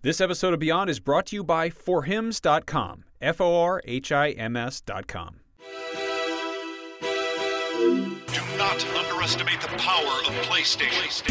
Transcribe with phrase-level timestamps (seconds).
[0.00, 3.02] This episode of Beyond is brought to you by forhims.com.
[3.20, 5.40] F O R H I M S.com.
[7.00, 11.26] Do not underestimate the power of PlayStation.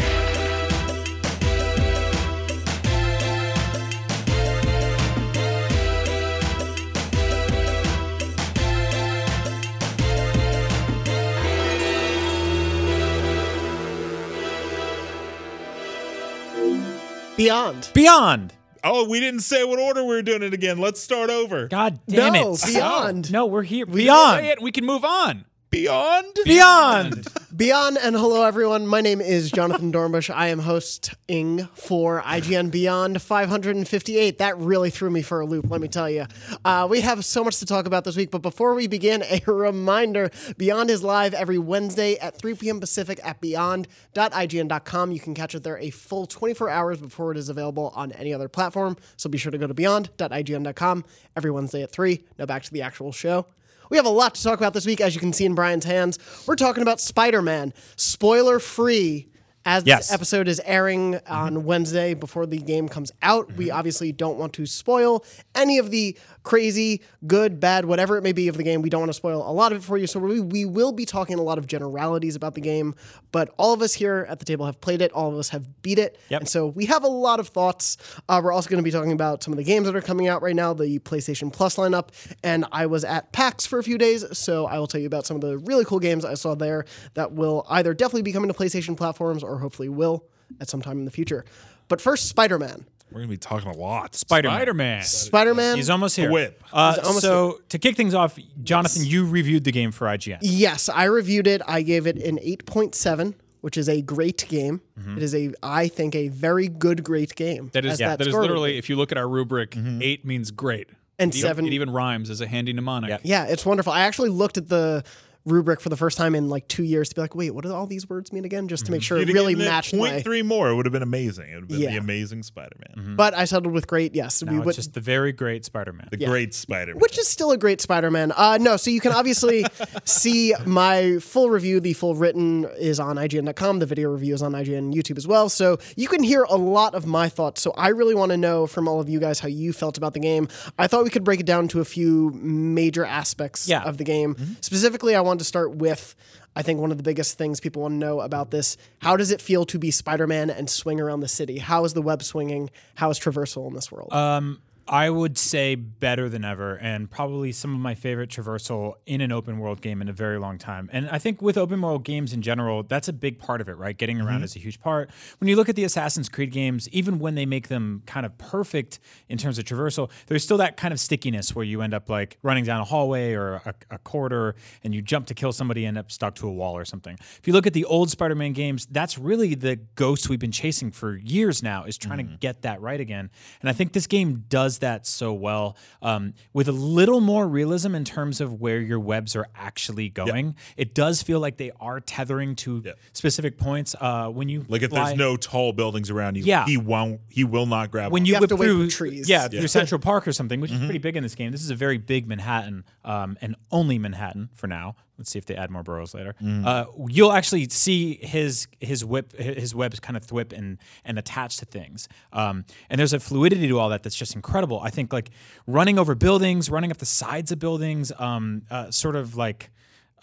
[17.38, 17.90] Beyond.
[17.94, 18.57] Beyond.
[18.84, 20.78] Oh, we didn't say what order we were doing it again.
[20.78, 21.68] Let's start over.
[21.68, 22.62] God damn no, it.
[22.66, 23.32] Beyond.
[23.32, 23.86] No, we're here.
[23.86, 24.46] Say Beyond.
[24.46, 25.44] it, we can move on.
[25.70, 26.38] Beyond?
[26.46, 27.26] Beyond.
[27.54, 28.86] Beyond and hello everyone.
[28.86, 30.34] My name is Jonathan Dornbush.
[30.34, 34.38] I am hosting for IGN Beyond 558.
[34.38, 36.24] That really threw me for a loop, let me tell you.
[36.64, 39.42] Uh, we have so much to talk about this week, but before we begin, a
[39.46, 42.80] reminder Beyond is live every Wednesday at 3 p.m.
[42.80, 45.12] Pacific at beyond.ign.com.
[45.12, 48.32] You can catch it there a full 24 hours before it is available on any
[48.32, 48.96] other platform.
[49.18, 51.04] So be sure to go to beyond.ign.com
[51.36, 52.24] every Wednesday at 3.
[52.38, 53.44] Now back to the actual show.
[53.90, 55.84] We have a lot to talk about this week, as you can see in Brian's
[55.84, 56.18] hands.
[56.46, 59.28] We're talking about Spider Man, spoiler free.
[59.64, 60.12] As this Yes.
[60.12, 61.66] episode is airing on mm-hmm.
[61.66, 63.76] Wednesday before the game comes out, we mm-hmm.
[63.76, 66.16] obviously don't want to spoil any of the
[66.48, 68.80] crazy, good, bad, whatever it may be of the game.
[68.80, 70.06] We don't want to spoil a lot of it for you.
[70.06, 72.94] So we, we will be talking a lot of generalities about the game,
[73.32, 75.12] but all of us here at the table have played it.
[75.12, 76.18] All of us have beat it.
[76.30, 76.40] Yep.
[76.40, 77.98] And so we have a lot of thoughts.
[78.30, 80.26] Uh, we're also going to be talking about some of the games that are coming
[80.26, 82.08] out right now, the PlayStation Plus lineup.
[82.42, 85.26] And I was at PAX for a few days, so I will tell you about
[85.26, 88.50] some of the really cool games I saw there that will either definitely be coming
[88.50, 90.24] to PlayStation platforms or hopefully will
[90.62, 91.44] at some time in the future.
[91.88, 92.86] But first, Spider Man.
[93.10, 94.14] We're going to be talking a lot.
[94.14, 94.56] Spider-Man.
[94.58, 95.02] Spider-Man.
[95.02, 95.76] Spider Man.
[95.76, 96.30] He's almost here.
[96.30, 96.62] whip.
[96.72, 100.38] Uh, He's almost so to kick things off, Jonathan, you reviewed the game for IGN.
[100.42, 101.62] Yes, I reviewed it.
[101.66, 104.80] I gave it an 8.7, which is a great game.
[105.16, 107.70] It is a, I think, a very good, great game.
[107.72, 108.78] That is as that is score would literally, be.
[108.78, 110.88] if you look at our rubric, eight means great.
[111.18, 113.20] And It even- seven- It even rhymes as a handy mnemonic.
[113.24, 113.92] Yeah, it's wonderful.
[113.92, 115.02] I actually looked at the
[115.50, 117.72] rubric for the first time in like two years to be like, wait, what do
[117.72, 118.68] all these words mean again?
[118.68, 119.04] Just to make mhm.
[119.04, 120.20] sure it You'd have really given it matched point my.
[120.22, 120.68] three more.
[120.70, 121.50] It would have been amazing.
[121.50, 121.90] It would have been Yeah.
[121.90, 122.94] the amazing Spider-Man.
[123.04, 123.16] Mm-hmm.
[123.16, 124.14] But I settled with great.
[124.14, 124.68] Yes, we Now would.
[124.68, 126.08] it's just the very great Spider-Man.
[126.10, 127.00] The great Spider-Man.
[127.00, 128.32] which is still a great Spider-Man.
[128.36, 129.64] Uh, no, so you can obviously
[130.04, 131.80] see my full review.
[131.80, 133.78] The full written is on IGN.com.
[133.78, 135.48] The video review is on IGN and YouTube as well.
[135.48, 137.60] So you can hear a lot of my thoughts.
[137.62, 140.14] So I really want to know from all of you guys how you felt about
[140.14, 140.48] the game.
[140.78, 143.82] I thought we could break it down to a few major aspects Yeah.
[143.82, 144.34] of the game.
[144.34, 144.52] Mm-hmm.
[144.60, 146.14] Specifically, I to start with.
[146.56, 149.30] I think one of the biggest things people want to know about this how does
[149.30, 151.58] it feel to be Spider Man and swing around the city?
[151.58, 152.70] How is the web swinging?
[152.96, 154.12] How is traversal in this world?
[154.12, 159.20] Um, I would say better than ever, and probably some of my favorite traversal in
[159.20, 160.88] an open world game in a very long time.
[160.92, 163.74] And I think with open world games in general, that's a big part of it,
[163.74, 163.96] right?
[163.96, 164.44] Getting around mm-hmm.
[164.44, 165.10] is a huge part.
[165.38, 168.36] When you look at the Assassin's Creed games, even when they make them kind of
[168.38, 172.08] perfect in terms of traversal, there's still that kind of stickiness where you end up
[172.08, 175.84] like running down a hallway or a, a corridor and you jump to kill somebody
[175.84, 177.16] and end up stuck to a wall or something.
[177.38, 180.52] If you look at the old Spider Man games, that's really the ghost we've been
[180.52, 182.40] chasing for years now, is trying to mm.
[182.40, 183.30] get that right again.
[183.60, 187.94] And I think this game does that so well um, with a little more realism
[187.94, 190.54] in terms of where your webs are actually going.
[190.76, 192.92] It does feel like they are tethering to Yeah.
[193.12, 193.94] specific points.
[194.00, 196.64] Uh, when you like if fly- there's no tall buildings around you, Yeah.
[196.66, 197.20] he won't.
[197.28, 198.12] He will not grab.
[198.12, 198.26] when one.
[198.26, 199.28] you, have whip to through trees.
[199.28, 201.52] yeah, through Central Park or something, which is pretty big in this game.
[201.52, 204.96] This is a very big Manhattan, um, and only Manhattan for now.
[205.18, 206.34] Let's see if they add more boroughs later.
[206.64, 211.56] Uh, you'll actually see his his whip his webs kind of thwip and and attach
[211.56, 212.08] to things.
[212.32, 214.80] Um, and there's a fluidity to all that that's just incredible.
[214.80, 215.30] I think like
[215.66, 219.70] running over buildings, running up the sides of buildings, um, uh, sort of like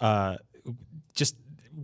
[0.00, 0.36] uh,
[1.14, 1.36] just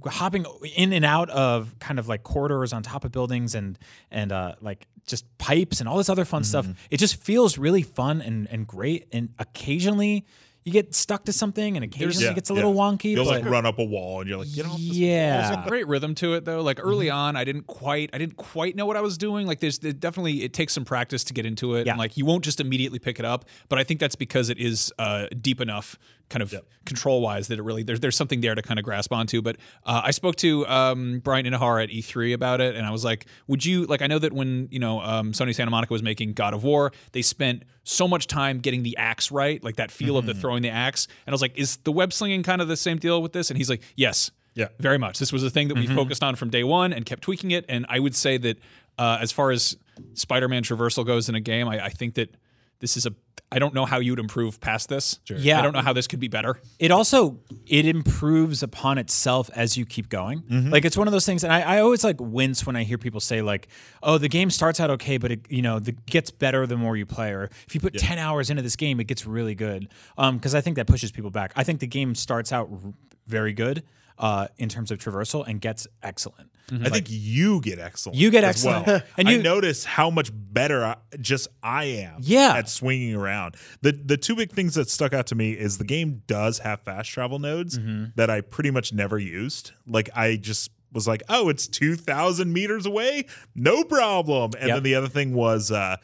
[0.06, 3.78] hopping in and out of kind of like corridors on top of buildings and
[4.10, 6.66] and uh, like just pipes and all this other fun stuff.
[6.90, 9.06] It just feels really fun and and great.
[9.12, 10.24] And occasionally
[10.64, 13.12] you get stuck to something, and occasionally it gets a little wonky.
[13.12, 15.66] You'll but like run up a wall and you're like, get off this yeah, There's
[15.66, 16.62] a great rhythm to it though.
[16.62, 19.46] Like early on, I didn't quite, I didn't quite know what I was doing.
[19.46, 21.92] Like there's there definitely, it takes some practice to get into it, Yeah.
[21.92, 23.44] and like you won't just immediately pick it up.
[23.68, 25.98] But I think that's because it is uh, deep enough,
[26.28, 26.54] kind of
[26.84, 29.42] control wise, that it really there's there's something there to kind of grasp onto.
[29.42, 33.04] But uh, I spoke to um, Bryan Intihar at E3 about it, and I was
[33.04, 34.02] like, would you like?
[34.02, 36.92] I know that when you know um, Sony Santa Monica was making God of War,
[37.12, 40.62] they spent so much time getting the axe right, like that feel of the throwing
[40.62, 41.08] the axe.
[41.26, 43.50] And I was like, is the web slinging kind of the same deal with this?
[43.50, 44.30] And he's like, yes.
[44.54, 44.68] Yeah.
[44.78, 45.18] Very much.
[45.18, 47.64] This was a thing that we focused on from day one and kept tweaking it.
[47.70, 48.58] And I would say that
[48.98, 49.76] uh, as far as
[50.12, 52.34] Spider-Man traversal goes in a game, I, I think that
[52.82, 53.14] this is a
[53.54, 55.20] I don't know how you'd improve past this.
[55.28, 55.58] Yeah.
[55.58, 56.58] I don't know how this could be better.
[56.78, 61.26] it also it improves upon itself as you keep going like it's one of those
[61.26, 63.68] things and I, I always like wince when i hear people say like
[64.02, 66.96] oh the game starts out okay but it you know the gets better the more
[66.96, 69.88] you play or if you put 10 hours into this game it gets really good
[70.18, 72.92] um because i think that pushes people back i think the game starts out r-
[73.26, 73.82] very good
[74.22, 76.48] uh in terms of traversal and gets excellent
[76.82, 78.16] I think you get excellent.
[78.16, 78.86] You get excellent.
[78.86, 79.02] well.
[79.18, 82.20] And I you- notice how much better I, just I am.
[82.22, 82.54] Yeah.
[82.56, 83.56] at swinging around.
[83.82, 86.80] the The two big things that stuck out to me is the game does have
[86.80, 88.04] fast travel nodes Mm-hmm.
[88.16, 89.72] that I pretty much never used.
[89.86, 94.52] Like I just was like, oh, it's two thousand meters away, no problem.
[94.58, 94.76] And Yep.
[94.76, 95.70] then the other thing was.
[95.70, 95.96] uh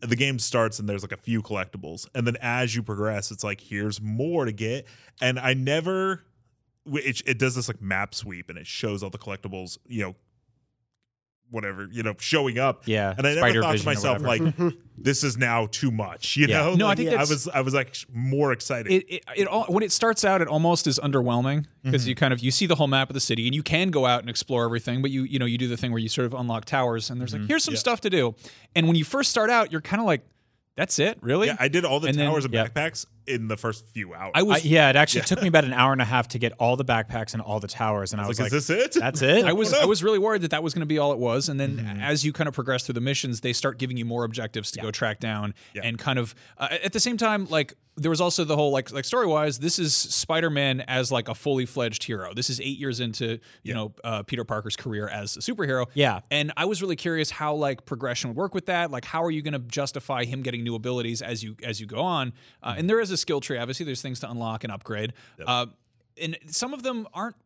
[0.00, 3.44] the game starts and there's like a few collectibles and then as you progress it's
[3.44, 4.84] like here's more to get
[5.20, 6.24] and i never
[6.86, 10.14] it, it does this like map sweep and it shows all the collectibles you know
[11.50, 12.88] whatever you know showing up.
[12.88, 14.42] Yeah, and i never thought to vision or myself like
[14.98, 16.62] this is now too much you Yeah.
[16.62, 16.74] know?
[16.74, 18.90] No, I Like, think i was i was like more excited.
[18.90, 22.20] It, it, it all, when it starts out, it almost is underwhelming because you mm-hmm.
[22.20, 24.20] kind of you see the whole map of the city and you can go out
[24.20, 26.32] and explore everything, but you you know you do the thing where you sort of
[26.32, 27.48] unlock towers and there's like mm-hmm.
[27.48, 28.34] here's some stuff to do,
[28.74, 30.22] and when you first start out, you're kind of like,
[30.74, 31.48] that's it, really?
[31.48, 32.66] yeah i did all the And then- towers and yeah.
[32.66, 35.64] backpacks in the first few hours I was I, yeah it actually took me about
[35.64, 38.20] an hour and a half to get all the backpacks and all the towers and
[38.20, 39.72] i was, like, like, is this it that's it I was.
[39.72, 41.78] I was really worried that that was going to be all it was, and then
[42.02, 44.80] as you kind of progress through the missions, they start giving you more objectives to
[44.80, 45.82] go track down, Yeah.
[45.84, 48.90] and kind of uh, at the same time, like there was also the whole like
[48.92, 52.32] like story wise, this is Spider Man as like a fully fledged hero.
[52.34, 55.86] This is eight years into you know uh, Peter Parker's career as a superhero.
[55.94, 56.20] Yeah.
[56.30, 58.90] and I was really curious how like progression would work with that.
[58.90, 61.86] Like, how are you going to justify him getting new abilities as you as you
[61.86, 62.32] go on?
[62.62, 63.58] Uh, and there is a skill tree.
[63.58, 65.12] Obviously, there's things to unlock and upgrade.
[65.46, 65.66] Uh,
[66.20, 67.36] and some of them aren't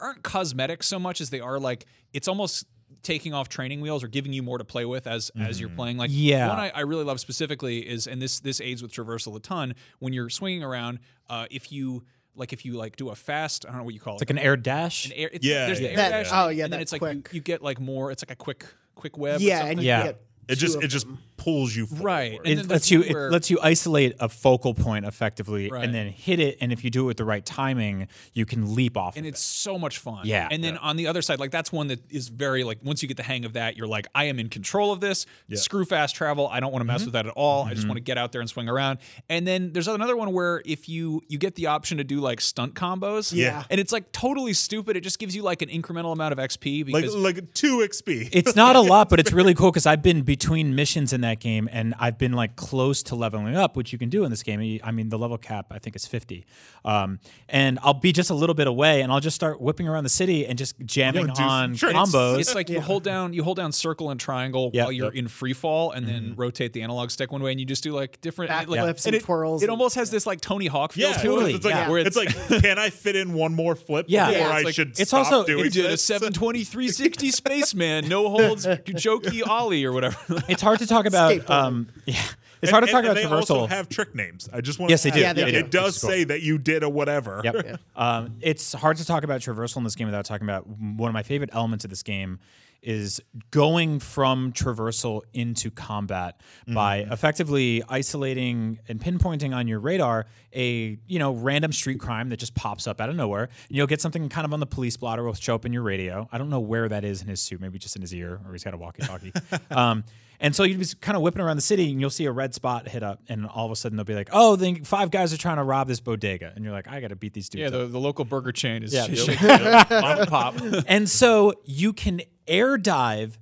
[0.00, 2.64] aren't cosmetic so much as they are like it's almost
[3.02, 5.96] taking off training wheels or giving you more to play with as as you're playing
[5.96, 6.48] like Yeah.
[6.48, 9.74] one I, I really love specifically is and this this aids with traversal a ton
[9.98, 12.04] when you're swinging around uh if you
[12.36, 14.28] like if you like do a fast I don't know what you call it's it
[14.28, 16.64] like an air dash an air, it's, Yeah, there's the air That- dash oh, yeah,
[16.64, 18.64] and then that it's like you, you get like more it's like a quick
[18.94, 19.70] quick web or Yeah, something.
[19.78, 20.02] and you Yeah.
[20.04, 21.06] get it two just of it just
[21.36, 22.04] pulls you forward.
[22.04, 22.38] Right.
[22.44, 25.84] And it there's lets you where- it lets you isolate a focal point effectively Right.
[25.84, 28.74] and then hit it and if you do it with the right timing you can
[28.74, 30.26] leap off and of it's so much fun.
[30.26, 30.48] Yeah.
[30.50, 33.08] And then on the other side, like that's one that is very like once you
[33.08, 35.26] get the hang of that, you're like, I am in control of this.
[35.54, 36.48] Screw fast travel.
[36.48, 36.92] I don't want to Mm-hmm.
[36.94, 37.64] mess with that at all.
[37.64, 38.98] I just want to get out there and swing around.
[39.28, 42.40] And then there's another one where if you you get the option to do like
[42.40, 43.32] stunt combos.
[43.34, 43.64] Yeah.
[43.70, 44.96] And it's like totally stupid.
[44.96, 48.28] It just gives you like an incremental amount of XP like because like two xp
[48.32, 51.38] it's not a lot, but it's really cool because I've been between missions in that
[51.38, 54.42] game and I've been like close to leveling up, which you can do in this
[54.42, 54.80] game.
[54.82, 56.46] I mean, the level cap I think is fifty,
[56.84, 60.04] um, and I'll be just a little bit away and I'll just start whipping around
[60.04, 61.94] the city and just jamming do on tricks.
[61.94, 62.40] combos.
[62.40, 64.84] It's like you hold down you hold down circle and triangle Yep.
[64.84, 65.14] while you're Yep.
[65.14, 67.92] in free fall and then rotate the analog stick one way and you just do
[67.92, 70.92] like different Backflips like, and it, twirls It and- almost has this like Tony Hawk
[70.94, 71.56] feel yeah, to totally, it.
[71.56, 71.88] It's like, yeah.
[71.90, 74.30] Where it's like, can I fit in one more flip Yeah.
[74.30, 76.04] before Yeah, I like- should it's stop also- doing He did a this?
[76.04, 80.16] 720 360 spaceman, no holds, jokey ollie or whatever.
[80.48, 81.48] It's hard to talk about.
[81.50, 82.20] Um, yeah,
[82.62, 83.68] it's hard to talk and, about and they also traversal.
[83.68, 84.48] have trick names.
[84.52, 85.20] I just want Yes, to they do.
[85.20, 85.58] Yeah, they it, do.
[85.58, 86.10] it does cool.
[86.10, 87.40] say that you did a whatever.
[87.44, 87.80] Yep.
[87.96, 91.14] um, it's hard to talk about traversal in this game without talking about one of
[91.14, 92.38] my favorite elements of this game
[92.82, 100.98] is going from traversal into combat by effectively isolating and pinpointing on your radar a
[101.06, 103.44] you know random street crime that just pops up out of nowhere.
[103.68, 105.82] And you'll get something kind of on the police blotter will show up in your
[105.82, 106.28] radio.
[106.32, 108.52] I don't know where that is in his suit, maybe just in his ear or
[108.52, 109.32] he's got a walkie-talkie.
[109.70, 110.04] um,
[110.40, 112.54] and so you'd be kind of whipping around the city and you'll see a red
[112.54, 115.32] spot hit up and all of a sudden they'll be like, oh, the five guys
[115.32, 116.52] are trying to rob this bodega.
[116.56, 117.84] And you're like, I got to beat these dudes Yeah, up.
[117.84, 119.06] the, the local burger chain is Yeah.
[119.90, 120.54] mom and pop.
[120.86, 123.38] and so you can air dive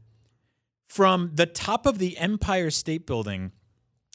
[0.89, 3.53] from the top of the Empire State Building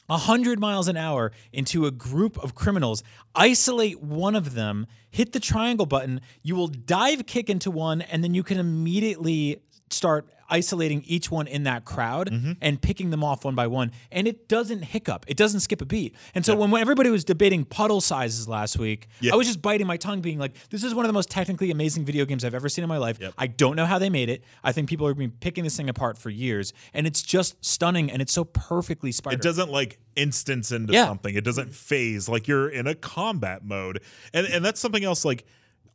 [0.06, 3.02] 100 miles an hour into a group of criminals,
[3.34, 8.22] isolate one of them, hit the triangle button, you will dive kick into one, and
[8.22, 12.52] then you can immediately start isolating each one in that crowd mm-hmm.
[12.60, 13.92] and picking them off one by one.
[14.10, 16.14] And it doesn't hiccup, it doesn't skip a beat.
[16.34, 19.86] And so when, when everybody was debating puddle sizes last week, I was just biting
[19.86, 22.54] my tongue, being like, this is one of the most technically amazing video games I've
[22.54, 23.18] ever seen in my life.
[23.38, 24.44] I don't know how they made it.
[24.62, 28.10] I think people have been picking this thing apart for years, and it's just stunning
[28.10, 29.36] and it's so perfectly spider.
[29.36, 31.06] It doesn't like instance into Yeah.
[31.06, 31.34] something.
[31.34, 34.00] It doesn't phase like you're in a combat mode.
[34.32, 35.44] And and that's something else like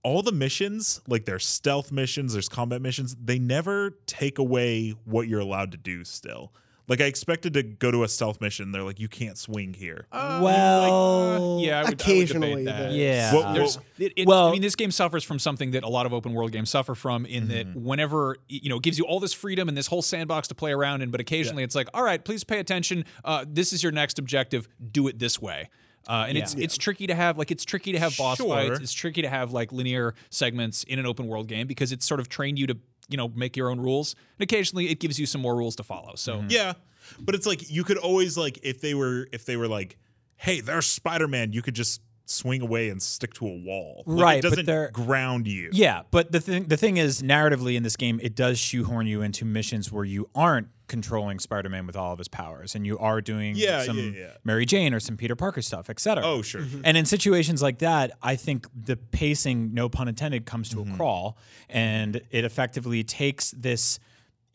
[0.04, 5.28] all the missions, like there's stealth missions, there's combat missions, they never take away what
[5.28, 6.54] you're allowed to do still.
[6.88, 8.72] Like I expected to go to a stealth mission.
[8.72, 10.08] They're like, you can't swing here.
[10.12, 12.92] Uh, uh, well, yeah, I would, I would Occasionally, debate that.
[12.94, 13.36] yeah.
[13.36, 15.88] What- There's, what- it, it, Well- I mean, this game suffers from something that a
[15.88, 17.28] lot of open world games suffer from.
[17.28, 17.86] In that, mm-hmm.
[17.86, 20.72] whenever you know, it gives you all this freedom and this whole sandbox to play
[20.72, 23.06] around in, but occasionally it's like, all right, please pay attention.
[23.24, 24.68] Uh, this is your next objective.
[24.92, 25.70] Do it this way.
[26.10, 28.48] Uh, and it's it's tricky to have like it's tricky to have boss Sure.
[28.50, 28.80] fights.
[28.80, 32.20] It's tricky to have like linear segments in an open world game because it's sort
[32.20, 32.78] of trained you to
[33.10, 34.16] you know make your own rules.
[34.40, 36.16] And occasionally it gives you some more rules to follow.
[36.16, 36.74] So Yeah,
[37.20, 39.98] but it's like you could always like if they were if they were like,
[40.38, 41.54] hey, there's Spider Man.
[41.54, 44.04] You could just swing away and stick to a wall.
[44.06, 45.70] Like, Right, It but doesn't they're- ground you.
[45.74, 49.22] Yeah, but the thing the thing is, narratively in this game, it does shoehorn you
[49.22, 53.22] into missions where you aren't controlling Spider-Man with all of his powers, and you are
[53.22, 54.32] doing Yeah, some yeah, yeah.
[54.44, 56.26] Mary Jane or some Peter Parker stuff, etc.
[56.26, 56.64] Oh, sure.
[56.84, 60.94] And in situations like that, I think the pacing, no pun intended, comes to Mm-hmm.
[60.94, 61.38] a crawl,
[61.70, 64.00] and it effectively takes this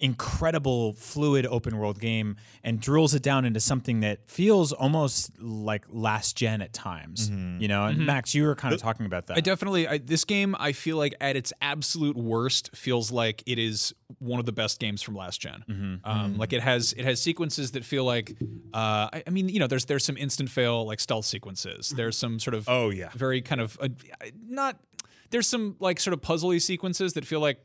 [0.04, 5.84] incredible fluid open world game and drills it down into something that feels almost like
[5.90, 7.61] last gen at times Mm-hmm.
[7.62, 7.87] you know?
[7.87, 9.37] And max you were kind of talking about that.
[9.37, 13.58] I definitely I, this game I feel like at its absolute worst feels like it
[13.58, 15.64] is one of the best games from last general
[16.04, 18.37] Um, like it has it has sequences that feel like
[18.75, 21.90] uh, I, I mean you know there's there's some instant fail like stealth sequences.
[21.90, 23.08] There's some sort of Oh, yeah.
[23.14, 23.88] very kind of uh,
[24.46, 24.78] not
[25.30, 27.58] there's some like sort of puzzly sequences that feel like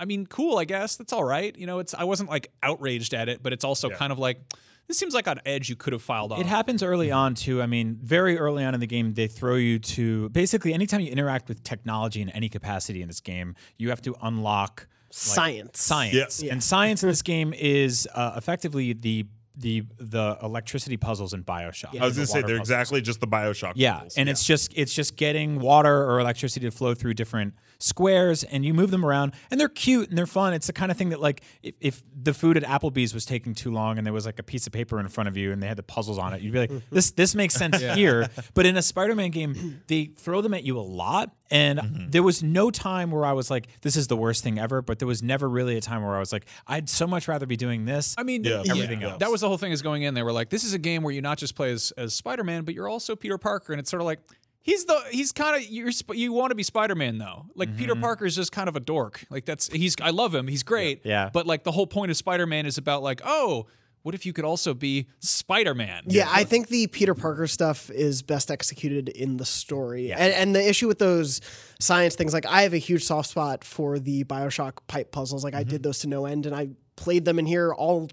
[0.00, 3.14] I mean cool I guess that's all right you know it's I wasn't like outraged
[3.14, 4.40] at it but it's also kind of like
[4.88, 6.40] this seems like on edge you could have filed off.
[6.40, 7.62] It happens early on too.
[7.62, 11.12] I mean, very early on in the game, they throw you to basically anytime you
[11.12, 15.80] interact with technology in any capacity in this game, you have to unlock like, Science.
[15.80, 16.52] Science, Yeah.
[16.52, 19.26] and science in this game is uh, effectively the
[19.60, 22.00] the the electricity puzzles in Bioshock.
[22.00, 22.60] I was gonna say they're puzzles.
[22.60, 23.72] exactly just the Bioshock.
[23.76, 24.16] Yeah, puzzles.
[24.16, 28.64] and it's just it's just getting water or electricity to flow through different squares, and
[28.64, 30.52] you move them around, and they're cute and they're fun.
[30.52, 33.54] It's the kind of thing that like if, if the food at Applebee's was taking
[33.54, 35.62] too long, and there was like a piece of paper in front of you, and
[35.62, 38.28] they had the puzzles on it, you'd be like, this this makes sense here.
[38.54, 42.10] But in a Spider-Man game, they throw them at you a lot, and mm-hmm.
[42.10, 44.82] there was no time where I was like, this is the worst thing ever.
[44.82, 47.46] But there was never really a time where I was like, I'd so much rather
[47.46, 48.14] be doing this.
[48.16, 49.18] I mean, Yeah, yeah, everything else.
[49.18, 50.14] That was the whole thing is going in.
[50.14, 52.44] They were like, this is a game where you not just play as, as Spider
[52.44, 53.72] Man, but you're also Peter Parker.
[53.72, 54.20] And it's sort of like,
[54.62, 57.46] he's the he's kind of you're you want to be Spider Man though.
[57.54, 58.02] Like Peter mm-hmm.
[58.02, 59.24] Parker is just kind of a dork.
[59.30, 60.46] Like that's he's I love him.
[60.46, 61.00] He's great.
[61.04, 61.30] Yeah.
[61.32, 63.66] But like the whole point of Spider Man is about like, oh,
[64.02, 66.04] what if you could also be Spider Man?
[66.06, 70.12] Yeah, I think the Peter Parker stuff is best executed in the story.
[70.12, 71.40] And, and the issue with those
[71.78, 75.44] science things, like I have a huge soft spot for the Bioshock pipe puzzles.
[75.44, 75.82] Like I did mm-hmm.
[75.82, 78.08] those to no end and I played them in here all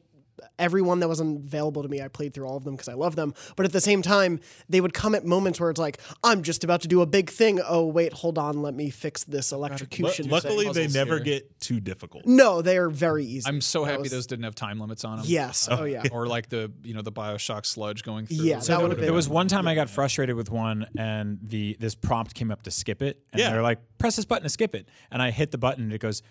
[0.60, 3.15] everyone that was available to me i played through all of them because i love
[3.15, 4.39] them but at the same time
[4.70, 7.29] they would come at moments where it's like i'm just about to do a big
[7.29, 11.24] thing oh wait hold on let me fix this Lu- electrocution luckily they never here.
[11.24, 12.25] get too difficult.
[12.25, 15.03] no they are very easy I'm so That happy was- those didn't have time limits
[15.03, 15.25] on them.
[15.27, 18.38] yes uh, oh yeah Or like the you know the Bioshock sludge going through.
[18.38, 20.86] Yeah, So that there would've would've There was one time I got frustrated with one,
[20.98, 23.51] and the this prompt came up to skip it, and Yeah.
[23.51, 26.00] they're like, "Press this button to skip it," and I hit the button, and it
[26.00, 26.22] goes,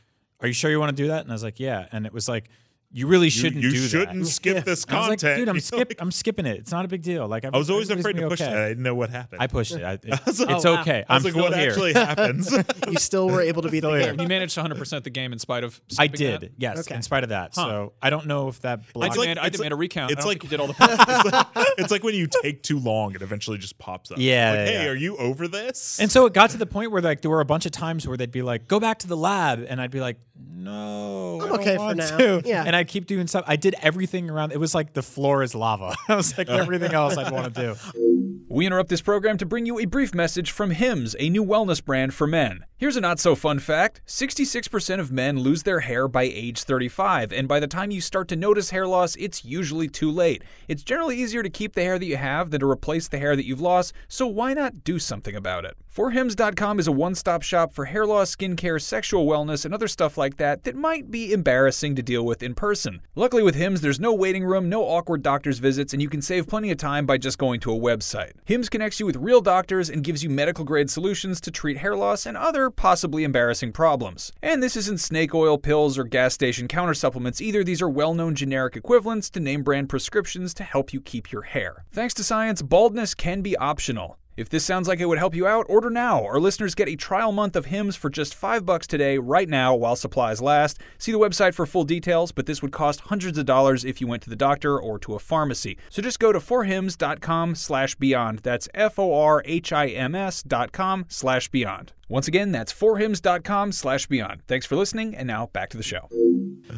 [0.40, 2.12] "Are you sure you want to do that?" And I was like, "Yeah," and it
[2.12, 2.48] was like,
[2.96, 3.74] "You really shouldn't do it.
[3.74, 5.22] you do shouldn't that." skip this And I was content.
[5.22, 6.58] like, "Dude, I'm skip, like- I'm skipping it.
[6.58, 8.50] It's not a big deal." Like I was always afraid to push okay.
[8.50, 8.56] it.
[8.56, 9.42] I didn't know what happened.
[9.42, 9.84] I pushed it.
[9.84, 10.80] I, it- it's wow.
[10.80, 11.04] okay.
[11.08, 11.70] I I'm was like, still what here.
[11.70, 12.50] actually happens?
[12.90, 15.38] you still were able to be the Still You managed 100 percent the game in
[15.38, 15.80] spite of.
[15.98, 16.40] I skipping that?
[16.40, 16.94] did, yes, Okay.
[16.94, 17.54] in spite of that.
[17.54, 18.80] So I don't know if that.
[18.80, 20.10] I blocked- demand, I it's demand a recount.
[20.12, 21.74] it's I don't like- think you did all the.
[21.78, 24.18] it's like when you take too long, it eventually just pops up.
[24.18, 26.00] Yeah, hey, are you over this?
[26.00, 28.06] And so it got to the point where like there were a bunch of times
[28.08, 31.52] where they'd be like, "Go back to the lab," and I'd be like, "No, I'm
[31.54, 32.64] okay for now." to." Yeah.
[32.64, 33.44] And I'd keep doing stuff.
[33.46, 34.52] I did everything around.
[34.52, 35.94] It was like the floor is lava.
[36.08, 36.54] I was like uh.
[36.54, 38.42] everything else I'd want to do.
[38.48, 41.84] We interrupt this program to bring you a brief message from Hims, a new wellness
[41.84, 42.64] brand for men.
[42.78, 47.32] Here's a not so fun fact 66% of men lose their hair by age 35,
[47.32, 50.44] and by the time you start to notice hair loss, it's usually too late.
[50.68, 53.34] It's generally easier to keep the hair that you have than to replace the hair
[53.34, 55.74] that you've lost, so why not do something about it?
[55.96, 60.18] ForHims.com is a one stop shop for hair loss, skincare, sexual wellness, and other stuff
[60.18, 63.00] like that that might be embarrassing to deal with in person.
[63.14, 66.46] Luckily, with Hims, there's no waiting room, no awkward doctor's visits, and you can save
[66.46, 68.32] plenty of time by just going to a website.
[68.44, 71.96] Hims connects you with real doctors and gives you medical grade solutions to treat hair
[71.96, 74.32] loss and other possibly embarrassing problems.
[74.42, 77.62] And this isn't snake oil pills or gas station counter supplements either.
[77.62, 81.42] These are well known generic equivalents to name brand prescriptions to help you keep your
[81.42, 81.84] hair.
[81.92, 84.18] Thanks to science, baldness can be optional.
[84.36, 86.22] If this sounds like it would help you out, order now.
[86.22, 89.74] Our listeners get a trial month of Hims for just 5 bucks today right now
[89.74, 90.78] while supplies last.
[90.98, 94.06] See the website for full details, but this would cost hundreds of dollars if you
[94.06, 95.78] went to the doctor or to a pharmacy.
[95.88, 98.40] So just go to forhims.com slash beyond.
[98.40, 101.92] That's F-O-R-H-I-M-S dot com slash beyond.
[102.08, 104.42] Once again, that's forhims.com slash beyond.
[104.46, 106.08] Thanks for listening, and now back to the show.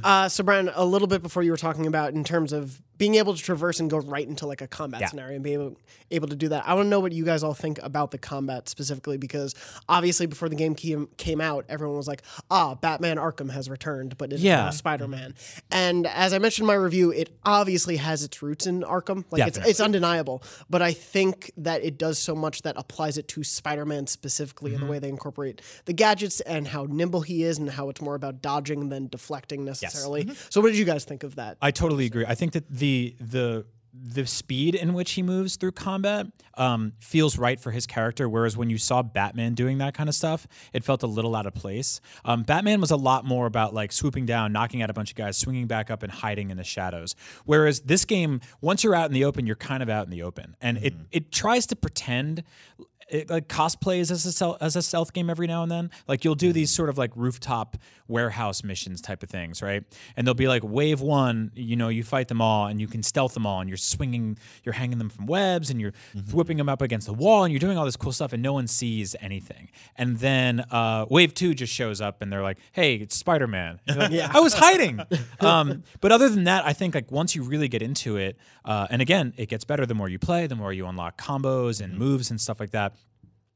[0.04, 3.14] Uh, so, Brian, a little bit before you were talking about in terms of being
[3.14, 5.06] able to traverse and go right into like a combat Yeah.
[5.08, 5.76] scenario and be able,
[6.10, 6.68] able to do that.
[6.68, 9.54] I want to know what you guys all think about the combat specifically because
[9.88, 14.18] obviously before the game came, came out, everyone was like, ah, Batman Arkham has returned,
[14.18, 14.64] but it's Yeah.
[14.64, 15.34] now Spider-Man.
[15.70, 19.24] And as I mentioned in my review, it obviously has its roots in Arkham.
[19.30, 19.70] Like it's, Definitely.
[19.70, 24.06] it's undeniable, but I think that it does so much that applies it to Spider-Man
[24.08, 27.88] specifically in the way they incorporate the gadgets and how nimble he is and how
[27.90, 30.28] it's more about dodging than deflecting necessarily.
[30.50, 31.58] So what did you guys think of that?
[31.62, 32.24] I totally agree.
[32.26, 33.66] I think that the the the
[34.00, 38.28] the speed in which he moves through combat um, feels right for his character.
[38.28, 41.46] Whereas when you saw Batman doing that kind of stuff, it felt a little out
[41.46, 42.00] of place.
[42.24, 45.16] Um, Batman was a lot more about like swooping down, knocking out a bunch of
[45.16, 47.16] guys, swinging back up, and hiding in the shadows.
[47.44, 50.22] Whereas this game, once you're out in the open, you're kind of out in the
[50.22, 52.44] open, and it it tries to pretend.
[53.10, 55.90] It like cosplays as a stealth, as a stealth game every now and then.
[56.06, 59.82] Like you'll do these sort of like rooftop warehouse missions type of things, right?
[60.16, 63.02] And they'll be like wave one, you know, you fight them all and you can
[63.02, 65.92] stealth them all, and you're swinging, you're hanging them from webs, and you're
[66.32, 68.52] whipping them up against the wall, and you're doing all this cool stuff, and no
[68.52, 69.68] one sees anything.
[69.96, 73.80] And then uh, wave two just shows up, and they're like, "Hey, it's Spider Man."
[74.10, 74.30] Yeah.
[74.32, 75.00] I was hiding.
[75.40, 78.86] um, but other than that, I think like once you really get into it, uh,
[78.90, 81.96] and again, it gets better the more you play, the more you unlock combos and
[81.98, 82.94] moves and stuff like that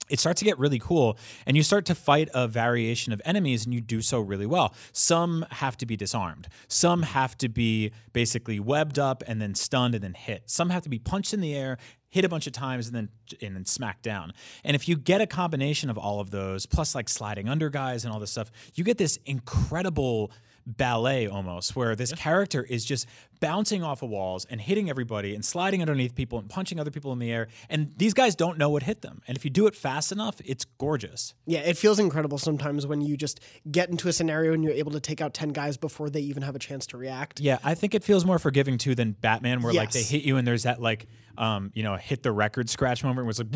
[0.09, 3.65] it starts to get really cool and you start to fight a variation of enemies
[3.65, 4.75] and you do so really well.
[4.93, 6.49] Some have to be disarmed.
[6.69, 10.43] Some have to be basically webbed up and then stunned and then hit.
[10.47, 11.79] Some have to be punched in the air
[12.11, 13.09] hit a bunch of times and then
[13.41, 14.35] and then smacked down.
[14.65, 18.05] And if you get a combination of all of those plus like sliding under guys
[18.05, 20.31] and all this stuff you get this incredible
[20.67, 23.07] ballet almost where this character is just
[23.41, 27.13] bouncing off of walls and hitting everybody and sliding underneath people and punching other people
[27.13, 27.49] in the air.
[27.69, 29.21] And these guys don't know what hit them.
[29.27, 31.35] And if you do it fast enough it's gorgeous.
[31.47, 33.41] Yeah, it feels incredible sometimes when you just
[33.71, 36.43] get into a scenario and you're able to take out 10 guys before they even
[36.43, 37.41] have a chance to react.
[37.41, 40.37] yeah i think it feels more forgiving too than batman where like they hit you
[40.37, 41.07] and there's that like
[41.39, 43.49] um, you know hit the record scratch moment where it's like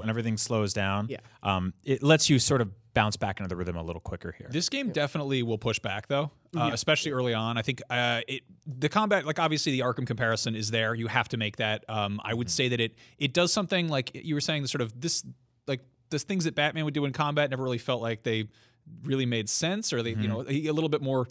[0.00, 1.06] and everything slows down.
[1.08, 1.18] Yeah.
[1.42, 4.48] um, it lets you sort of bounce back into the rhythm a little quicker here
[4.50, 7.56] This game definitely will push back though, uh, especially early on.
[7.56, 10.94] I think uh, it the combat, like obviously the Arkham comparison is there.
[10.94, 11.84] You have to make that.
[11.88, 14.82] Um, I would say that it it does something like you were saying, the sort
[14.82, 15.24] of this
[15.66, 15.80] like
[16.10, 18.48] the things that Batman would do in combat never really felt like they
[19.02, 21.26] really made sense, or they you know a little bit more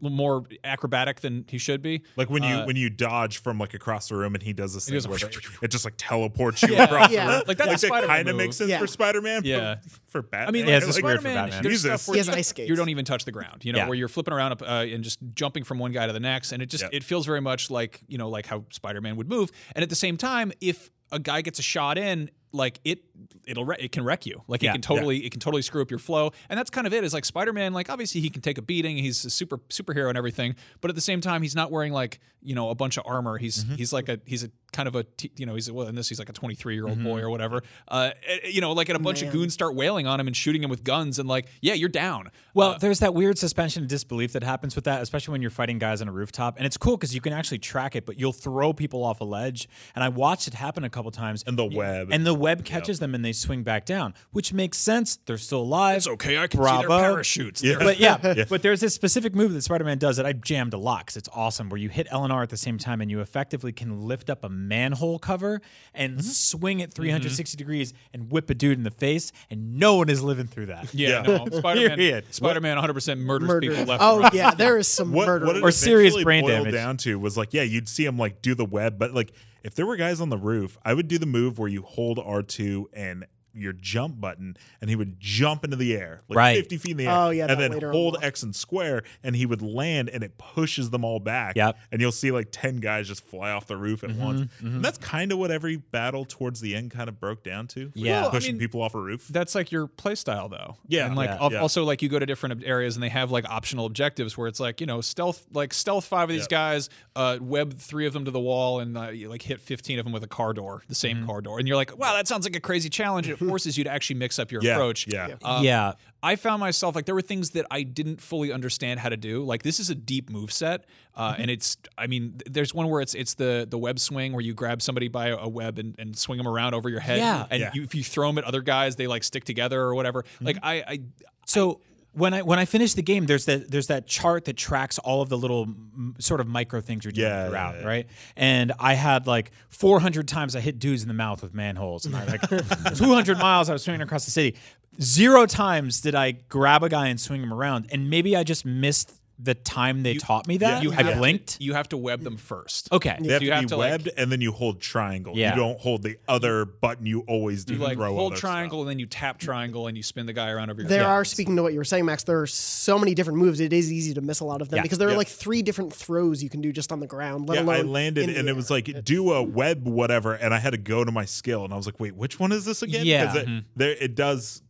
[0.00, 2.02] more acrobatic than he should be.
[2.16, 4.74] Like when you Uh, when you dodge from like across the room and he does
[4.74, 6.84] this thing does where it, it just like teleports you Yeah.
[6.84, 7.26] across Yeah.
[7.26, 7.42] the room.
[7.46, 8.78] Like, that's a that Spider-Man kind of makes sense Yeah.
[8.78, 9.42] for Spider-Man.
[9.44, 9.76] Yeah.
[9.82, 10.48] but for Batman.
[10.48, 11.62] I mean, Yeah, like, it's just weird for Spider-Man, Batman.
[11.62, 12.02] There's Jesus.
[12.02, 12.68] stuff where He has you, ice skates.
[12.68, 13.64] you don't even touch the ground.
[13.64, 13.88] You know, Yeah.
[13.88, 16.52] where you're flipping around up, uh, and just jumping from one guy to the next,
[16.52, 16.90] and it just Yep.
[16.94, 19.50] it feels very much like you know like how Spider-Man would move.
[19.74, 23.04] And at the same time, if a guy gets a shot in, like it
[23.46, 24.42] it'll wre- it can wreck you.
[24.46, 24.70] Like Yeah.
[24.70, 26.32] it can totally it can totally screw up your flow.
[26.48, 27.02] And that's kind of it.
[27.04, 27.72] Is like Spider-Man.
[27.72, 28.96] Like obviously he can take a beating.
[28.98, 30.54] He's a super superhero and everything.
[30.80, 33.38] But at the same time, he's not wearing like you know a bunch of armor.
[33.38, 33.74] He's Mm-hmm.
[33.76, 35.94] he's like a he's a kind of a t- you know he's a, well in
[35.94, 37.04] this he's like a 23 year old Mm-hmm.
[37.04, 37.62] boy or whatever.
[37.88, 40.36] Uh, eh, you know like and a bunch of goons start wailing on him and
[40.36, 42.30] shooting him with guns and like yeah you're down.
[42.54, 45.50] Well, Uh, there's that weird suspension of disbelief that happens with that, especially when you're
[45.50, 46.56] fighting guys on a rooftop.
[46.58, 49.24] And it's cool because you can actually track it, but you'll throw people off a
[49.24, 49.68] ledge.
[49.94, 51.42] And I watched it happen a couple times.
[51.46, 52.08] And the web.
[52.12, 55.16] And the web catches them and they swing back down, which makes sense.
[55.26, 55.96] They're still alive.
[55.98, 56.36] It's okay.
[56.38, 56.88] I can see Bravo.
[56.88, 57.62] their parachutes.
[57.62, 57.76] Yeah.
[57.78, 61.00] But yeah, but there's this specific move that Spider-Man does that I jammed a lot
[61.06, 61.68] because it's awesome.
[61.68, 64.48] Where you hit LNR at the same time and you effectively can lift up a
[64.48, 65.60] manhole cover
[65.94, 66.20] and Mm-hmm.
[66.20, 70.22] swing it 360 degrees and whip a dude in the face, and no one is
[70.22, 70.92] living through that.
[70.92, 71.36] Yeah, Yeah.
[71.44, 72.22] no, Spider-Man.
[72.30, 73.68] Spider-Man 100% murders Murder.
[73.70, 74.02] people left.
[74.02, 74.34] Oh right.
[74.34, 75.46] yeah, there is some what, murder.
[75.46, 76.72] what Or serious brain damage.
[76.72, 79.74] down to was like, yeah, you'd see him like do the web, but like if
[79.74, 82.86] there were guys on the roof, I would do the move where you hold R2
[82.92, 86.56] and your jump button and he would jump into the air like Right.
[86.56, 88.24] 50 feet in the air Oh, yeah, and then hold unlock.
[88.24, 91.78] x and square and he would land and it pushes them all back Yep.
[91.92, 94.84] and you'll see like 10 guys just fly off the roof at Mm-hmm, once and
[94.84, 98.20] that's kind of what every battle towards the end kind of broke down to Yeah.
[98.22, 100.76] Well, I pushing mean, people off a roof That's like your play style, though.
[100.88, 101.06] Yeah.
[101.06, 101.38] and like Yeah.
[101.40, 101.60] al- Yeah.
[101.60, 104.60] also like you go to different areas and they have like optional objectives where it's
[104.60, 106.48] like you know stealth like stealth five of these Yep.
[106.50, 109.98] guys, uh, web three of them to the wall, and uh, you like hit fifteen
[109.98, 111.18] of them with a car door, the Mm-hmm.
[111.18, 113.26] same car door, and you're like, wow, that sounds like a crazy challenge.
[113.44, 115.06] It forces you to actually mix up your yeah approach.
[115.06, 115.92] yeah, Um, yeah.
[116.22, 119.44] I found myself like there were things that I didn't fully understand how to do.
[119.44, 120.84] Like this is a deep move set,
[121.16, 121.42] uh, Mm-hmm.
[121.42, 124.54] and it's I mean there's one where it's it's the the web swing where you
[124.54, 127.18] grab somebody by a web and, and swing them around over your head.
[127.18, 127.46] Yeah.
[127.50, 127.70] and Yeah.
[127.74, 130.22] You, if you throw them at other guys, they like stick together or whatever.
[130.22, 130.44] Mm-hmm.
[130.46, 130.98] Like I, I
[131.46, 131.80] So
[132.14, 135.22] when I when I finish the game, there's that there's that chart that tracks all
[135.22, 137.86] of the little m- sort of micro things you're doing Yeah, throughout, yeah, yeah.
[137.86, 138.06] right?
[138.36, 142.14] And I had like 400 times I hit dudes in the mouth with manholes, and
[142.14, 142.42] I like
[142.96, 144.56] 200 miles I was swinging across the city.
[145.00, 148.66] Zero times did I grab a guy and swing him around, and maybe I just
[148.66, 150.82] missed the time they taught me that.
[150.82, 151.58] You I blinked.
[151.58, 152.90] To, you have to web them first.
[152.92, 153.16] okay.
[153.20, 155.32] They have you to have be to, like- webbed, and then you hold triangle.
[155.36, 155.50] Yeah.
[155.50, 157.74] You don't hold the other button you always do.
[157.74, 158.82] You like throw hold triangle stuff.
[158.82, 161.06] and then you tap triangle and you spin the guy around over your There head.
[161.08, 163.58] are, speaking to what you were saying, Max, there are so many different moves.
[163.60, 164.82] It is easy to miss a lot of them Yeah.
[164.82, 165.16] because there are Yeah.
[165.16, 167.82] like three different throws you can do just on the ground, let Yeah, alone I
[167.82, 170.78] landed in the and it was like do a web whatever, and I had to
[170.78, 173.04] go to my skill, and I was like, wait, which one is this again?
[173.06, 173.26] Yeah.
[173.26, 173.66] 'Cause it, mm-hmm.
[173.76, 174.62] there it does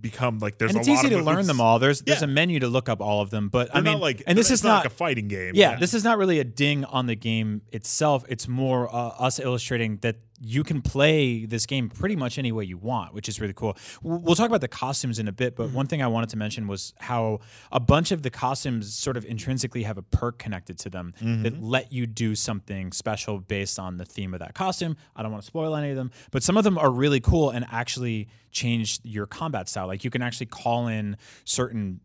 [0.00, 1.78] become like there's and it's a lot easy of to learn them all.
[1.78, 2.24] There's there's Yeah.
[2.26, 4.36] a menu to look up all of them, but I They're mean, not like and
[4.38, 5.52] this is not, like a fighting game.
[5.54, 8.24] yeah, this is not really a ding on the game itself.
[8.28, 12.64] It's more uh, us illustrating that you can play this game pretty much any way
[12.64, 13.76] you want, which is really cool.
[14.02, 15.76] We'll talk about the costumes in a bit, but mm-hmm.
[15.76, 17.40] one thing I wanted to mention was how
[17.72, 21.26] a bunch of the costumes sort of intrinsically have a perk connected to them that
[21.26, 21.64] mm-hmm.
[21.64, 24.96] let you do something special based on the theme of that costume.
[25.16, 27.50] I don't want to spoil any of them, but some of them are really cool
[27.50, 29.86] and actually change your combat style.
[29.86, 32.00] Like you can actually call in certain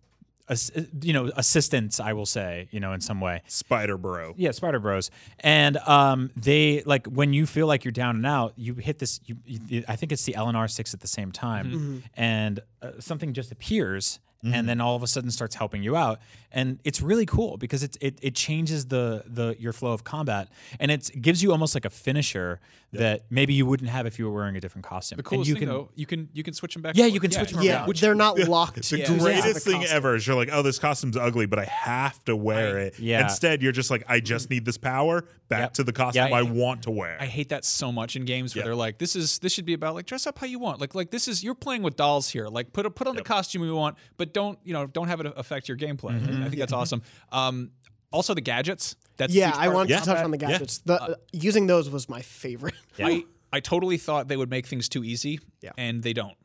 [0.50, 4.36] ass- you know assistants i will say you know in some way Spider Bro.
[4.38, 5.10] yeah, Spider Bros.
[5.40, 9.20] And um, they like when you feel like you're down and out, you hit this.
[9.26, 13.34] You, you I think it's the LNR six at the same time, and uh, something
[13.34, 14.20] just appears.
[14.46, 16.20] And then all of a sudden starts helping you out,
[16.54, 20.50] and it's really cool because it's, it it changes the the your flow of combat,
[20.80, 22.60] and it gives you almost like a finisher
[22.94, 25.18] that maybe you wouldn't have if you were wearing a different costume.
[25.18, 26.96] The and coolest you thing can, though, you can you can switch them back.
[26.96, 27.32] Yeah, and you forth.
[27.34, 27.96] can switch 'em yeah, around.
[27.98, 28.76] they're not locked.
[28.76, 31.66] The to greatest the thing ever is you're like, oh, this costume's ugly, but I
[31.66, 33.00] have to wear it.
[33.00, 33.24] yeah.
[33.24, 35.26] Instead, you're just like, I just need this power.
[35.50, 35.74] Back Yep.
[35.74, 36.36] to the costume Yeah.
[36.36, 37.18] I want to wear.
[37.20, 38.66] I hate that so much in games where Yeah.
[38.70, 40.96] they're like, "This is this should be about like dress up how you want." Like
[40.96, 42.48] like this is you're playing with dolls here.
[42.48, 45.20] Like put a, put on the costume you want, but don't you know don't have
[45.20, 46.20] it affect your gameplay.
[46.20, 46.43] Mm-hmm.
[46.44, 47.02] I think that's awesome.
[47.32, 47.72] Um,
[48.12, 48.96] also the gadgets.
[49.18, 50.00] That's Yeah, I part of wanted Yeah.
[50.00, 50.48] to touch on the Yeah.
[50.52, 50.78] gadgets.
[50.80, 52.76] The uh, using those was my favorite.
[53.00, 55.72] I I totally thought they would make things too easy, Yeah.
[55.78, 56.36] and they don't.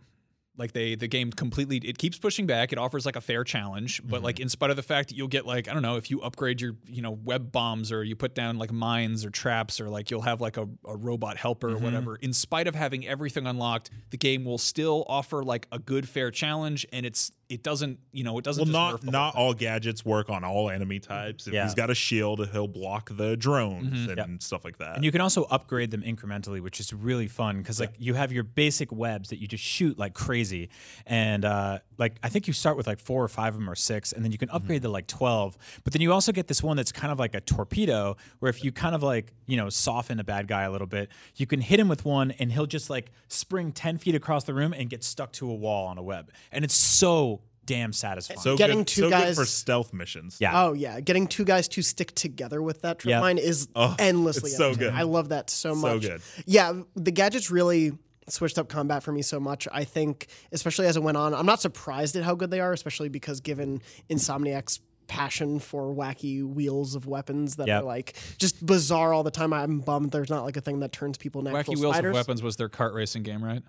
[0.58, 2.72] Like they the game completely it keeps pushing back.
[2.72, 5.28] It offers like a fair challenge, but like in spite of the fact that you'll
[5.28, 8.16] get like I don't know if you upgrade your you know web bombs or you
[8.16, 11.68] put down like mines or traps or like you'll have like a, a robot helper
[11.70, 12.16] or whatever.
[12.16, 16.32] In spite of having everything unlocked, the game will still offer like a good fair
[16.32, 19.34] challenge, and it's it doesn't you know it doesn't well, just not nerf the not
[19.34, 21.12] all gadgets work on all enemy mm-hmm.
[21.12, 21.46] types.
[21.46, 21.64] If Yeah.
[21.64, 24.10] he's got a shield, he'll block the drones mm-hmm.
[24.10, 24.42] and Yep.
[24.42, 24.96] stuff like that.
[24.96, 28.32] And you can also upgrade them incrementally, which is really fun because like you have
[28.32, 30.68] your basic webs that you just shoot like crazy,
[31.06, 33.74] and uh, like I think you start with like four or five of them or
[33.74, 34.88] six, and then you can upgrade mm-hmm.
[34.88, 35.56] to like twelve.
[35.84, 38.62] But then you also get this one that's kind of like a torpedo, where if
[38.62, 41.60] you kind of like you know soften a bad guy a little bit, you can
[41.60, 44.90] hit him with one, and he'll just like spring ten feet across the room and
[44.90, 47.37] get stuck to a wall on a web, and it's so
[47.68, 48.40] damn satisfying.
[48.40, 50.36] so Getting good, two so guys- good for stealth missions.
[50.40, 50.64] yeah.
[50.64, 53.20] Oh yeah, getting two guys to stick together with that trip Yep.
[53.20, 54.92] mine is Oh, endlessly it's so good.
[54.92, 55.82] I love that so much.
[55.90, 56.02] So much.
[56.02, 56.20] good.
[56.46, 57.92] Yeah, the gadgets really
[58.28, 59.66] switched up combat for me so much.
[59.72, 62.72] I think, especially as it went on, I'm not surprised at how good they are,
[62.74, 67.82] especially because given Insomniac's passion for wacky wheels of weapons that Yep.
[67.82, 69.52] are like just bizarre all the time.
[69.52, 72.10] I'm bummed there's not like a thing that turns people into actual Wacky Wheels spiders.
[72.10, 73.62] of Weapons was their kart racing game, right?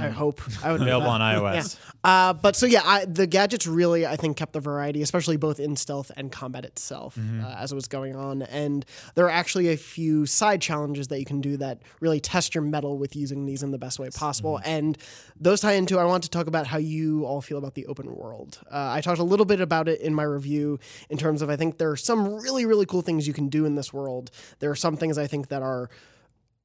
[0.00, 0.40] I hope.
[0.64, 1.76] I would Available on iOS.
[2.02, 5.60] uh, but so yeah, I, the gadgets really I think kept the variety, especially both
[5.60, 8.42] in stealth and combat itself uh, as it was going on.
[8.42, 12.54] And there are actually a few side challenges that you can do that really test
[12.54, 14.60] your mettle with using these in the best way possible.
[14.64, 14.96] And
[15.38, 18.14] those tie into I want to talk about how you all feel about the open
[18.14, 18.58] world.
[18.70, 20.78] Uh, I talked a little bit about it in my review
[21.10, 23.64] in terms of I think there are some really really cool things you can do
[23.64, 24.30] in this world.
[24.60, 25.90] There are some things I think that are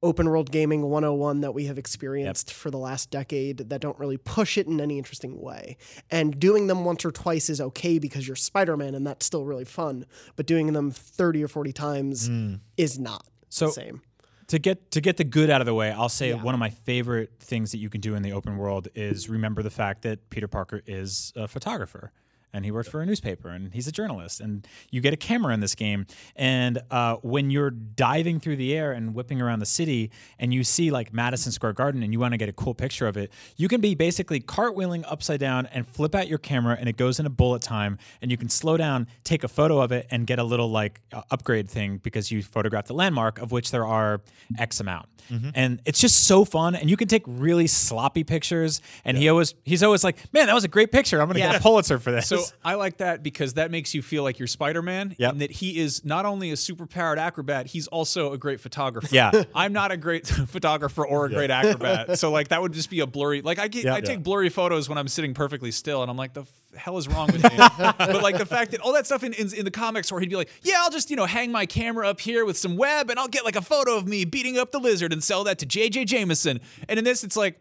[0.02, 4.16] open world gaming 101 that we have experienced for the last decade that don't really
[4.16, 5.76] push it in any interesting way.
[6.10, 9.44] And doing them once or twice is okay because you're Spider Man and that's still
[9.44, 10.06] really fun.
[10.34, 12.54] But doing them 30 or 40 times hmm.
[12.76, 14.02] is not So- the same.
[14.48, 16.70] to get to get the good out of the way, I'll say one of my
[16.70, 20.30] favorite things that you can do in the open world is remember the fact that
[20.30, 22.12] Peter Parker is a photographer
[22.52, 25.54] and he works for a newspaper and he's a journalist and you get a camera
[25.54, 29.66] in this game and uh, when you're diving through the air and whipping around the
[29.66, 32.74] city and you see like Madison Square Garden and you want to get a cool
[32.74, 36.76] picture of it, you can be basically cartwheeling upside down and flip out your camera
[36.78, 39.92] and it goes into bullet time and you can slow down, take a photo of
[39.92, 43.52] it and get a little like uh, upgrade thing because you photographed the landmark of
[43.52, 44.20] which there are
[44.58, 45.06] X amount.
[45.54, 49.54] And it's just so fun and you can take really sloppy pictures and he always
[49.64, 51.20] he's always like, "Man, that was a great picture.
[51.22, 53.94] I'm going to get a Pulitzer for this." So I like that because that makes
[53.94, 55.32] you feel like you're Spider Man Yep.
[55.32, 59.08] and that he is not only a super powered acrobat, he's also a great photographer.
[59.10, 59.44] Yeah.
[59.54, 62.18] I'm not a great photographer or a great acrobat.
[62.18, 63.94] So like that would just be a blurry like I get Yeah.
[63.94, 64.02] I Yeah.
[64.04, 67.08] take blurry photos when I'm sitting perfectly still and I'm like the f- hell is
[67.08, 67.56] wrong with me?
[67.78, 70.30] but like the fact that all that stuff in, in in the comics where he'd
[70.30, 73.10] be like, "Yeah, I'll just, you know, hang my camera up here with some web
[73.10, 75.58] and I'll get like a photo of me beating up the lizard and sell that
[75.58, 77.60] to JJ Jameson." And in this it's like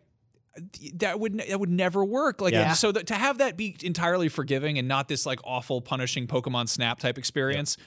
[0.96, 2.42] that would that would never work.
[2.42, 2.74] Like Yeah.
[2.74, 6.68] so that to have that be entirely forgiving and not this like awful punishing Pokemon
[6.70, 7.78] Snap type experience.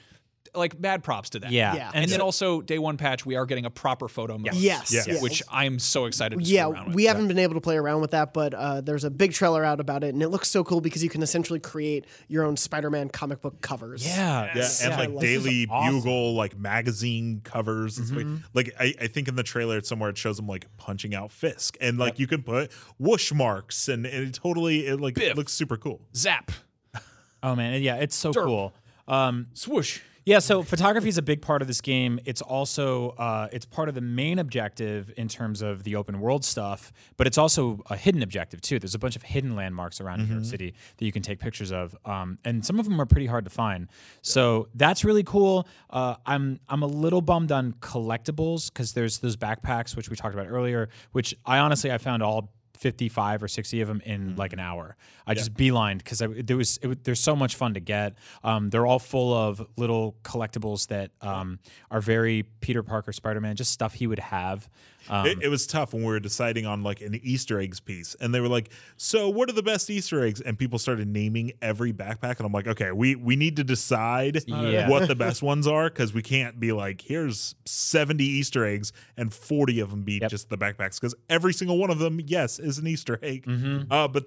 [0.53, 1.51] Like mad props to that.
[1.51, 1.75] Yeah.
[1.75, 1.87] Yeah.
[1.93, 4.53] And, And then so- also day one patch, we are getting a proper photo mode.
[4.53, 5.07] Yes, Yes.
[5.07, 5.21] yes.
[5.21, 6.95] Which I'm so excited to yeah, around with.
[6.95, 9.63] we haven't been able to play around with that, but uh, there's a big trailer
[9.65, 12.55] out about it, and it looks so cool because you can essentially create your own
[12.57, 14.05] Spider-Man comic book covers.
[14.05, 14.51] Yeah.
[14.55, 15.95] Yeah, and I like Daily awesome.
[16.01, 17.97] Bugle, like magazine covers.
[17.97, 18.49] and stuff.
[18.53, 21.75] Like I, I think in the trailer somewhere it shows him like punching out Fisk,
[21.81, 25.35] and like you can put whoosh marks, and, and it totally it like Biff.
[25.35, 26.01] looks super cool.
[26.15, 26.51] Zap.
[27.43, 28.45] Oh man, yeah, it's so Derp.
[28.45, 28.73] cool.
[29.07, 29.99] Um, Swoosh.
[30.27, 32.19] Yeah, so photography is a big part of this game.
[32.25, 36.43] It's also uh, it's part of the main objective in terms of the open world
[36.43, 38.79] stuff, but it's also a hidden objective too.
[38.79, 41.71] There's a bunch of hidden landmarks around New York City that you can take pictures
[41.71, 43.87] of, um, and some of them are pretty hard to find.
[44.23, 45.67] So that's really cool.
[45.91, 50.33] Uh, I'm I'm a little bummed on collectibles because there's those backpacks which we talked
[50.33, 54.53] about earlier, which I honestly I found all 55 or 60 of them in like
[54.53, 54.95] an hour.
[55.27, 58.15] I just beelined because there was there's so much fun to get.
[58.43, 61.59] Um, they're all full of little collectibles that um,
[61.89, 64.69] are very Peter Parker Spider Man, just stuff he would have.
[65.09, 68.15] Um, it, it was tough when we were deciding on like an Easter eggs piece,
[68.19, 71.51] and they were like, "So, what are the best Easter eggs?" And people started naming
[71.61, 74.89] every backpack, and I'm like, "Okay, we we need to decide Yeah.
[74.89, 79.33] what the best ones are because we can't be like, here's 70 Easter eggs and
[79.33, 80.31] 40 of them be Yep.
[80.31, 83.45] just the backpacks because every single one of them, yes, is an Easter egg.
[83.45, 83.91] Mm-hmm.
[83.91, 84.25] Uh, but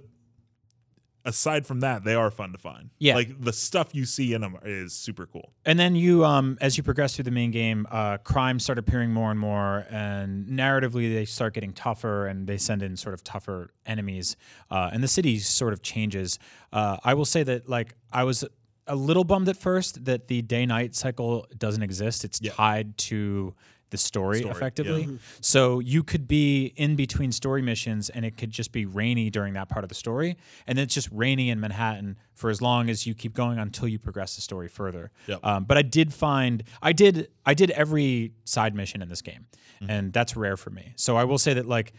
[1.29, 2.91] aside from that, they are fun to find.
[2.99, 3.15] Yeah.
[3.15, 5.53] like the stuff you see in them is super cool.
[5.65, 9.13] And then you, um, as you progress through the main game, uh, crime start appearing
[9.13, 13.23] more and more, and narratively they start getting tougher, and they send in sort of
[13.23, 14.37] tougher enemies,
[14.71, 16.39] uh, and the city sort of changes.
[16.73, 18.45] Uh, I will say that, like, I was
[18.87, 22.25] a little bummed at first that the day-night cycle doesn't exist.
[22.25, 23.55] It's tied to
[23.91, 25.19] the story, Story, effectively.
[25.41, 29.55] So you could be in between story missions and it could just be rainy during
[29.55, 30.37] that part of the story.
[30.67, 33.89] And then it's just rainy in Manhattan for as long as you keep going until
[33.89, 35.11] you progress the story further.
[35.27, 35.41] Yep.
[35.45, 39.47] Um, but I did find I did I did every side mission in this game.
[39.89, 40.93] And that's rare for me.
[40.97, 41.93] So I will say that like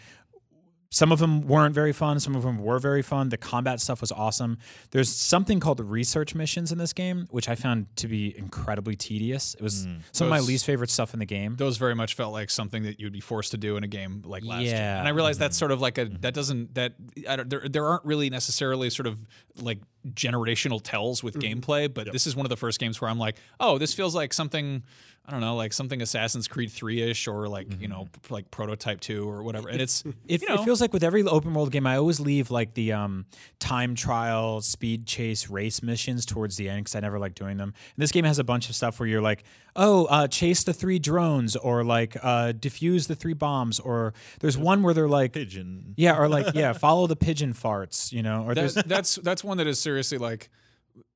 [0.92, 2.20] some of them weren't very fun.
[2.20, 3.30] Some of them were very fun.
[3.30, 4.58] The combat stuff was awesome.
[4.92, 8.96] There's something called the research missions in this game, which I found to be incredibly
[8.96, 9.54] tedious.
[9.54, 10.00] It was mm.
[10.12, 11.56] some of my least favorite stuff in the game.
[11.58, 14.24] Those very much felt like something that you'd be forced to do in a game
[14.26, 14.74] like last year.
[14.74, 15.00] Yeah.
[15.00, 15.60] And I realize that's mm-hmm.
[15.60, 16.22] sort of like a mm-hmm.
[16.22, 16.94] that doesn't that
[17.28, 19.20] I don't, there there aren't really necessarily sort of
[19.62, 23.20] like generational tells with gameplay, but this is one of the first games where I'm
[23.20, 24.84] like, oh, this feels like something
[25.30, 29.00] I don't know, like something Assassin's Creed 3ish or like, you know, p- like Prototype
[29.00, 29.70] 2 or whatever.
[29.70, 32.20] And it's It, you know, it feels like with every open world game, I always
[32.20, 33.28] leave like the um,
[33.60, 37.76] time trial, speed chase, race missions towards the end because I never like doing them.
[37.96, 39.44] And this game has a bunch of stuff where you're like,
[39.80, 44.58] oh, uh, chase the three drones, or like uh, defuse the three bombs, or there's
[44.58, 45.94] one where they're like, Pigeon.
[45.98, 49.44] yeah, or like yeah, follow the pigeon farts, you know, or there's that, that's that's
[49.44, 50.50] one that is seriously like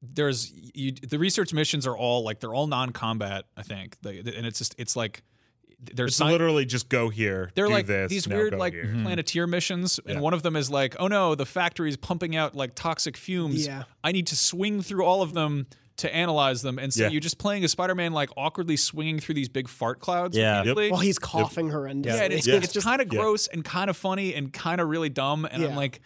[0.01, 4.45] there's you, the research missions are all like they're all non-combat i think they, and
[4.45, 5.23] it's just it's like
[5.93, 7.51] they're It's sci- literally just go here.
[7.55, 8.93] they're do like this, these now weird like here.
[9.03, 10.21] planeteer missions and Yeah.
[10.21, 13.65] one of them is like oh no the factory is pumping out like toxic fumes
[13.67, 13.83] Yeah.
[14.03, 17.09] i need to swing through all of them to analyze them and so Yeah.
[17.09, 20.57] you're just playing as spider-man like awkwardly swinging through these big fart clouds Yeah.
[20.57, 20.65] Yep.
[20.65, 20.91] repeatedly.
[20.91, 22.05] While he's coughing horrendously.
[22.07, 22.55] Yeah, and it's, Yeah.
[22.55, 23.19] it's kind of Yeah.
[23.19, 25.45] gross and kind of funny and kind of really dumb.
[25.45, 26.01] And I'm like,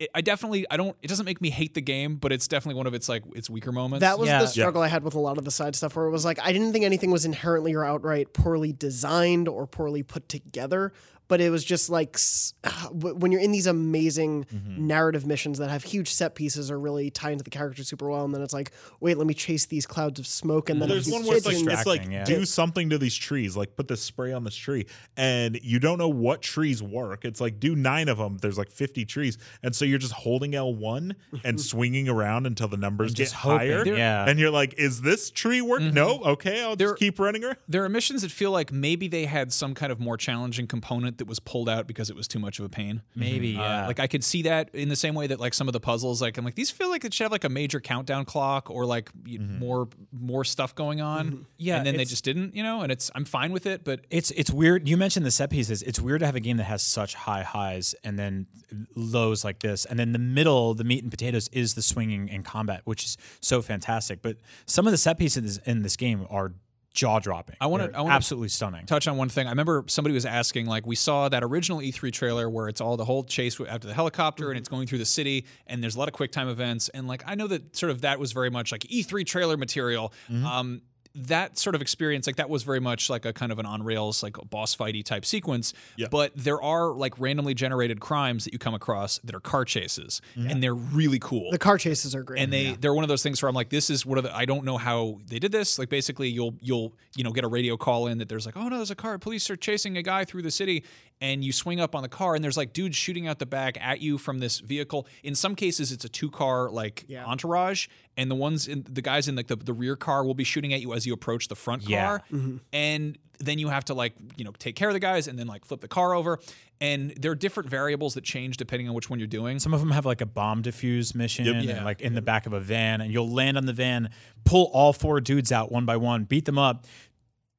[0.00, 0.96] it, I definitely, I don't.
[1.02, 3.50] It doesn't make me hate the game, but it's definitely one of its like its
[3.50, 4.00] weaker moments.
[4.02, 4.40] That was Yeah.
[4.42, 6.38] the struggle I had with a lot of the side stuff where it was like
[6.40, 10.92] I didn't think anything was inherently or outright poorly designed or poorly put together,
[11.28, 12.18] but it was just like
[12.90, 14.86] when you're in these amazing Mm-hmm.
[14.86, 18.24] narrative missions that have huge set pieces or really tie into the character super well,
[18.24, 21.08] and then it's like, wait, let me chase these clouds of smoke, and then There's
[21.10, 22.24] one where it's like, it's like yeah.
[22.24, 24.86] do something to these trees, like put this spray on this tree,
[25.16, 27.24] and you don't know what trees work.
[27.24, 28.38] It's like do nine of them.
[28.38, 31.14] There's like 50 trees, and so you're just holding L1
[31.44, 33.84] and swinging around until the numbers get hoping, higher.
[33.86, 34.28] yeah.
[34.28, 35.82] and you're like, is this tree work?
[35.82, 37.56] No, okay, I'll There- just keep running around.
[37.68, 41.17] there are missions that feel like maybe they had some kind of more challenging component
[41.18, 43.02] that was pulled out because it was too much of a pain.
[43.14, 43.86] maybe Uh, yeah.
[43.86, 46.20] like I could see that in the same way that like some of the puzzles,
[46.22, 48.86] like I'm like these feel like it should have like a major countdown clock or
[48.86, 51.46] like y- more more stuff going on.
[51.56, 52.80] Yeah, and then they just didn't, you know.
[52.82, 54.88] And it's I'm fine with it, but It's it's weird.
[54.88, 55.82] You mentioned the set pieces.
[55.82, 58.46] It's weird to have a game that has such high highs and then
[58.94, 62.44] lows like this, and then the middle, the meat and potatoes, is the swinging and
[62.44, 64.22] combat, which is so fantastic.
[64.22, 66.52] But some of the set pieces in this game are
[66.94, 67.56] jaw dropping.
[67.60, 68.86] I I wanna- absolutely stunning.
[68.86, 69.46] touch on one thing.
[69.46, 72.96] I remember somebody was asking, like, we saw that original E3 trailer where it's all
[72.96, 75.98] the whole chase after the helicopter and it's going through the city, and there's a
[75.98, 76.88] lot of quick time events.
[76.88, 80.12] And like, I know that sort of that was very much like E3 trailer material.
[80.44, 80.82] Um,
[81.26, 83.82] that sort of experience, like that was very much like a kind of an on
[83.82, 85.74] rails, like a boss fighty type sequence.
[85.96, 86.08] Yeah.
[86.10, 90.20] But there are like randomly generated crimes that you come across that are car chases,
[90.36, 90.48] mm-hmm.
[90.48, 91.50] and they're really cool.
[91.50, 92.40] The car chases are great.
[92.42, 94.36] and they they're one of those things where I'm like, this is what are the,
[94.36, 95.78] I don't know how they did this.
[95.78, 98.68] Like basically, you'll you'll you know get a radio call in that there's like, oh
[98.68, 99.18] no, there's a car.
[99.18, 100.84] Police are chasing a guy through the city,
[101.20, 103.76] and you swing up on the car, and there's like dudes shooting out the back
[103.80, 105.06] at you from this vehicle.
[105.22, 107.24] In some cases, it's a two car like Yeah.
[107.26, 110.44] entourage, and the ones in the guys in like the, the rear car will be
[110.44, 112.06] shooting at you as you approach the front Yeah.
[112.06, 112.56] car, mm-hmm.
[112.72, 115.46] and then you have to like you know take care of the guys and then
[115.46, 116.38] like flip the car over.
[116.80, 119.58] And there are different variables that change depending on which one you're doing.
[119.58, 121.54] Some of them have like a bomb defuse mission, Yep.
[121.56, 121.84] and Yeah.
[121.84, 124.10] like in the back of a van, and you'll land on the van,
[124.44, 126.86] pull all four dudes out one by one, beat them up,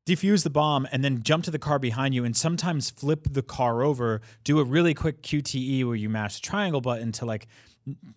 [0.05, 3.43] defuse the bomb, and then jump to the car behind you, and sometimes flip the
[3.43, 7.47] car over, do a really quick QTE where you mash the triangle button to like.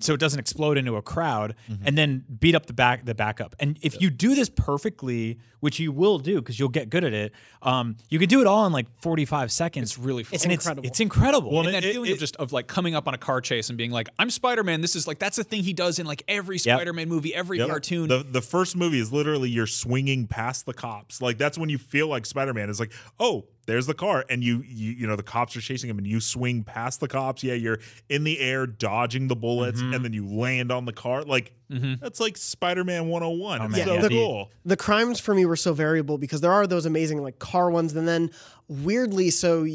[0.01, 1.55] So it doesn't explode into a crowd,
[1.85, 3.55] and then beat up the back the backup.
[3.61, 7.13] And if you do this perfectly, which you will do because you'll get good at
[7.13, 7.33] it,
[7.63, 9.91] um, you can do it all in like forty five seconds.
[9.91, 10.35] It's really fun.
[10.35, 10.83] It's incredible.
[10.85, 11.59] It's, it's incredible.
[11.61, 13.41] and it- that it- feeling it- of just of like coming up on a car
[13.41, 16.07] chase and being like, "I'm Spider-Man." This is like that's the thing he does in
[16.07, 16.63] like every Yep.
[16.79, 17.69] Spider-Man movie, every Yep.
[17.69, 18.09] cartoon.
[18.09, 21.21] The the first movie is literally you're swinging past the cops.
[21.23, 24.43] Like that's when you feel like Spider Man is like, oh, there's the car, and
[24.43, 27.45] you you you know the cops are chasing him, and you swing past the cops.
[27.45, 29.95] Yeah, you're in the air dodging the bullets, Mm-hmm.
[29.95, 31.23] and then you land on the car.
[31.23, 33.61] Like that's like Spider Man 101.
[33.61, 34.09] Oh, it's man, so yeah.
[34.09, 34.51] cool.
[34.65, 37.95] the crimes for me were so variable because there are those amazing like car ones,
[37.95, 38.31] and then
[38.69, 39.67] weirdly, so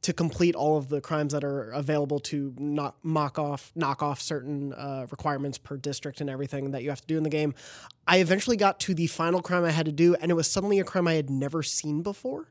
[0.00, 4.20] to complete all of the crimes that are available to knock mock off knock off
[4.20, 7.54] certain uh, requirements per district and everything that you have to do in the game,
[8.06, 10.78] I eventually got to the final crime I had to do, and it was suddenly
[10.78, 12.48] a crime I had never seen before.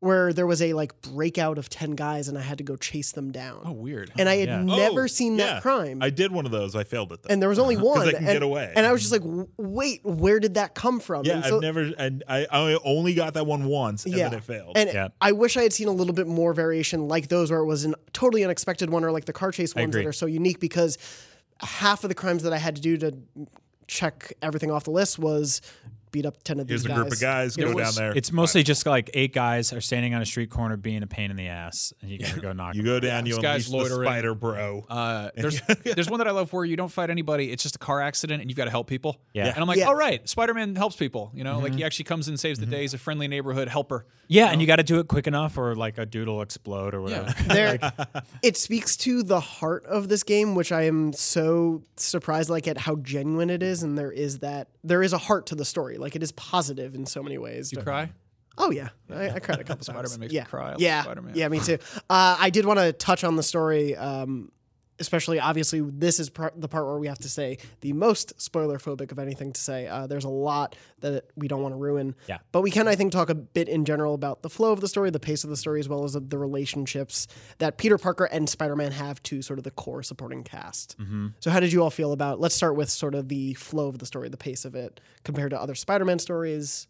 [0.00, 3.12] Where there was a like breakout of 10 guys and I had to go chase
[3.12, 3.60] them down.
[3.66, 4.10] oh, weird.
[4.18, 4.62] and I had Yeah.
[4.62, 5.44] never Oh, seen yeah.
[5.54, 6.02] that crime.
[6.02, 6.74] I did one of those.
[6.74, 7.26] I failed it though.
[7.30, 8.06] and there was only one.
[8.06, 8.72] they can and, get away.
[8.74, 9.20] And I was just like,
[9.58, 11.26] wait, where did that come from?
[11.26, 14.30] yeah, And so- I've never, and I, I only got that one once, and yeah.
[14.30, 14.72] then it failed.
[14.78, 15.08] And Yeah.
[15.20, 17.84] I wish I had seen a little bit more variation like those where it was
[17.84, 20.96] a totally unexpected one or like the car chase ones that are so unique because
[21.60, 23.18] half of the crimes that I had to do to
[23.86, 25.60] check everything off the list was
[26.10, 27.54] beat up 10 of Here's these a group of guys.
[27.54, 28.16] There Go was- down there.
[28.16, 31.30] It's mostly just like eight guys are standing on a street corner being a pain
[31.30, 32.74] in the ass, and you gotta go knock.
[32.74, 33.26] you them go down.
[33.26, 34.08] You This guy's unleash the loitering.
[34.08, 34.84] spider bro.
[34.88, 37.50] Uh, there's there's one that I love where you don't fight anybody.
[37.52, 39.20] It's just a car accident and you've got to help people.
[39.32, 39.48] Yeah.
[39.48, 39.86] And I'm like, Yeah.
[39.86, 41.30] all right, Spider-Man helps people.
[41.34, 42.82] You know, like he actually comes and saves the day.
[42.82, 44.06] He's a friendly neighborhood helper.
[44.28, 46.94] Yeah, and you got to do it quick enough, or like a dude will explode
[46.94, 47.34] or whatever.
[47.48, 47.78] there
[48.42, 52.78] it speaks to the heart of this game which i am so surprised like at
[52.78, 55.96] how genuine it is and there is that there is a heart to the story
[56.00, 58.10] like it is positive in so many ways You cry.
[58.58, 60.44] oh yeah i, I cried a couple times Spider-Man makes me yeah.
[60.44, 60.72] cry.
[60.72, 61.32] I yeah Spider-Man.
[61.36, 64.50] yeah me too uh, i did want to touch on the story um,
[65.00, 68.78] especially obviously this is par- the part where we have to say the most spoiler
[68.78, 69.86] phobic of anything to say.
[69.86, 72.14] Uh, there's a lot that we don't want to ruin.
[72.28, 72.38] Yeah.
[72.52, 74.88] but we can i think talk a bit in general about the flow of the
[74.88, 77.26] story the pace of the story as well as the relationships
[77.58, 80.96] that peter parker and spider-man have to sort of the core supporting cast.
[81.40, 83.98] So how did you all feel about let's start with sort of the flow of
[83.98, 86.86] the story the pace of it compared to other spider-man stories?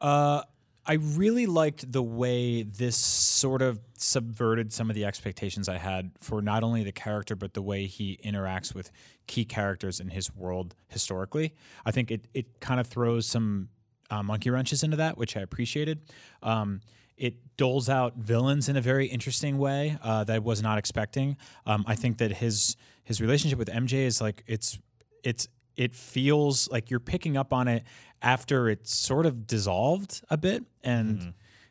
[0.00, 0.42] Uh,
[0.86, 6.12] I really liked the way this sort of subverted some of the expectations I had
[6.20, 8.90] for not only the character but the way he interacts with
[9.26, 11.54] key characters in his world historically.
[11.84, 13.68] I think it it kind of throws some
[14.10, 16.00] uh, monkey wrenches into that, which I appreciated.
[16.42, 16.80] Um,
[17.16, 21.36] it doles out villains in a very interesting way uh, that I was not expecting.
[21.64, 24.78] Um, I think that his his relationship with MJ is like it's
[25.24, 27.84] it's it feels like you're picking up on it
[28.22, 31.30] after it's sort of dissolved a bit and mm-hmm.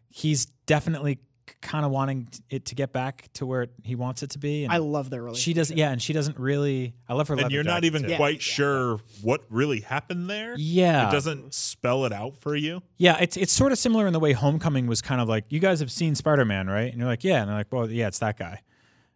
[0.10, 1.20] he's definitely
[1.62, 4.74] kind of wanting it to get back to where he wants it to be and
[4.74, 7.52] i love their relationship she doesn't yeah and she doesn't really i love her and
[7.52, 8.10] you're not even too.
[8.10, 8.18] Yeah.
[8.18, 10.56] quite sure what really happened there.
[10.58, 12.82] yeah It doesn't spell it out for you.
[12.98, 15.60] yeah it's it's sort of similar in the way homecoming was kind of like you
[15.60, 18.20] guys have seen spider-man right and you're like yeah and they're like well yeah it's
[18.20, 18.62] that guy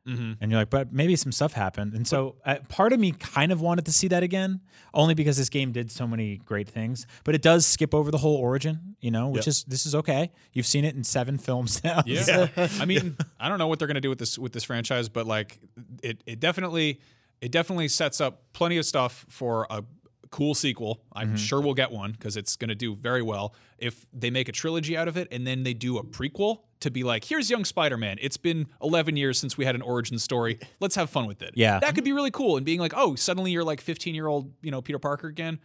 [0.05, 3.51] and you're like but maybe some stuff happened and so uh, part of me kind
[3.51, 4.59] of wanted to see that again
[4.93, 8.17] only because this game did so many great things but it does skip over the
[8.17, 9.47] whole origin you know which Yep.
[9.47, 12.47] is this is okay you've seen it in seven films now Yeah.
[12.79, 15.27] I mean, I don't know what they're gonna do with this with this franchise, but
[15.27, 15.59] like
[16.01, 16.99] it it definitely
[17.39, 19.83] it definitely sets up plenty of stuff for a
[20.31, 21.01] cool sequel.
[21.13, 23.53] I'm sure we'll get one because it's gonna do very well.
[23.77, 26.91] If they make a trilogy out of it and then they do a prequel to
[26.91, 28.17] be like, here's young Spider-Man.
[28.21, 30.59] It's been 11 years since we had an origin story.
[30.79, 31.51] Let's have fun with it.
[31.55, 31.79] Yeah.
[31.79, 32.57] that could be really cool.
[32.57, 35.59] And being like, oh, suddenly you're like 15 year old, you know, Peter Parker again.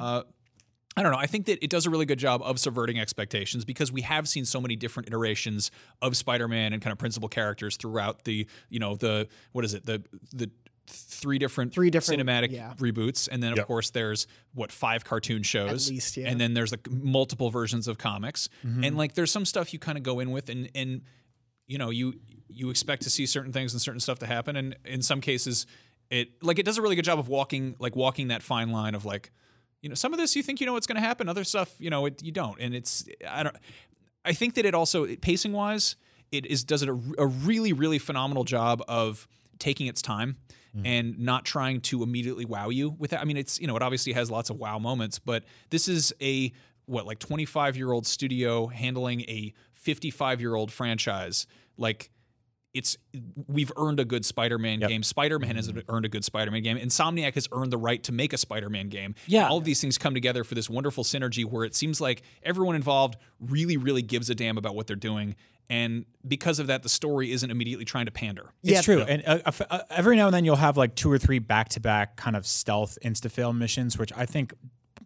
[0.00, 0.22] Uh,
[0.98, 1.18] I don't know.
[1.18, 4.26] I think that it does a really good job of subverting expectations because we have
[4.26, 8.78] seen so many different iterations of Spider-Man and kind of principal characters throughout the, you
[8.78, 10.02] know, the what is it, the
[10.32, 10.50] the
[10.86, 12.74] three different Three different- cinematic yeah.
[12.78, 13.66] reboots, and then of Yep.
[13.66, 16.28] course there's what five cartoon shows, least, yeah.
[16.28, 18.84] and then there's like multiple versions of comics, Mm-hmm.
[18.84, 21.02] and like there's some stuff you kind of go in with, and and
[21.66, 22.14] you know you
[22.48, 25.66] you expect to see certain things and certain stuff to happen, and in some cases
[26.10, 28.94] it like it does a really good job of walking like walking that fine line
[28.94, 29.32] of like
[29.82, 31.74] you know some of this you think you know what's going to happen, other stuff
[31.80, 33.56] you know it, you don't, and it's I don't.
[34.24, 35.96] I think that it also pacing wise,
[36.32, 39.26] it is does it a, a really really phenomenal job of
[39.58, 40.36] taking its time
[40.76, 40.86] mm-hmm.
[40.86, 43.20] and not trying to immediately wow you with that.
[43.20, 46.14] I mean, it's you know it obviously has lots of wow moments, but this is
[46.20, 46.52] a
[46.86, 51.46] what like 25 year old studio handling a 55 year old franchise
[51.76, 52.10] like
[52.76, 52.98] it's
[53.46, 55.02] we've earned a good Spider-Man game.
[55.02, 55.80] Spider-Man has mm-hmm.
[55.88, 56.76] earned a good Spider-Man game.
[56.76, 59.14] Insomniac has earned the right to make a Spider-Man game.
[59.26, 59.48] Yeah.
[59.48, 62.76] all of these things come together for this wonderful synergy where it seems like everyone
[62.76, 65.36] involved really, really gives a damn about what they're doing,
[65.68, 68.52] and because of that, the story isn't immediately trying to pander.
[68.62, 68.82] It's Yeah.
[68.82, 71.38] true, and uh, uh, uh, every now and then you'll have like two or three
[71.38, 74.52] back-to-back kind of stealth insta-fail missions, which I think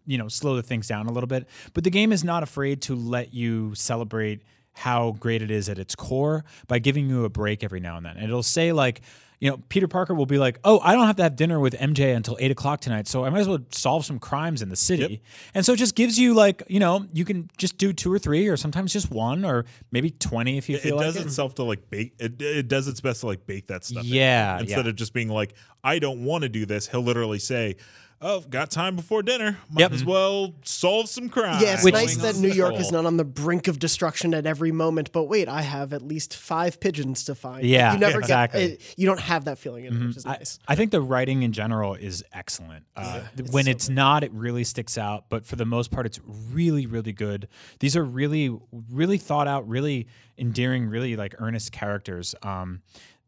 [0.05, 1.47] you know slow the things down a little bit.
[1.73, 4.41] But the game is not afraid to let you celebrate
[4.73, 8.05] how great it is at its core by giving you a break every now and
[8.05, 8.17] then.
[8.17, 9.01] And it'll say like.
[9.41, 11.73] You know, Peter Parker will be like, "Oh, I don't have to have dinner with
[11.73, 14.77] MJ until eight o'clock tonight, so I might as well solve some crimes in the
[14.77, 15.21] city."
[15.53, 18.19] And so it just gives you like, you know, you can just do two or
[18.19, 21.25] three, or sometimes just one, or maybe twenty if you it feel like does it.
[21.25, 24.09] itself to like bake it, it does its best to like bake that stuff in.
[24.09, 24.89] Yeah, instead yeah.
[24.89, 27.75] of just being like i don't want to do this he'll literally say
[28.21, 29.91] oh got time before dinner might Yep.
[29.93, 33.17] as well solve some crime Yeah, it's Which- nice that New York is not on
[33.17, 35.11] the brink of destruction at every moment.
[35.11, 37.65] But wait, I have at least five pigeons to find.
[37.65, 38.59] Yeah, you never exactly.
[38.61, 38.69] Mm-hmm.
[38.71, 38.79] get.
[38.81, 40.59] It, you don't have that feeling, in it, which is I, nice.
[40.67, 42.85] I think the writing in general is excellent.
[42.95, 45.25] Uh, th- when it's not, it really sticks out.
[45.29, 46.19] But for the most part, it's
[46.51, 47.47] really, really good.
[47.79, 48.55] These are really,
[48.91, 50.07] really thought out, really
[50.37, 52.35] endearing, really like earnest characters.
[52.43, 52.81] Um,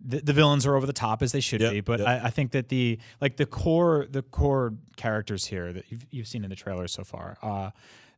[0.05, 2.07] the, the villains are over the top as they should Yep, be, but yep.
[2.07, 6.27] I, I think that the like the core the core characters here that you've, you've
[6.27, 7.71] seen in the trailer so far, uh,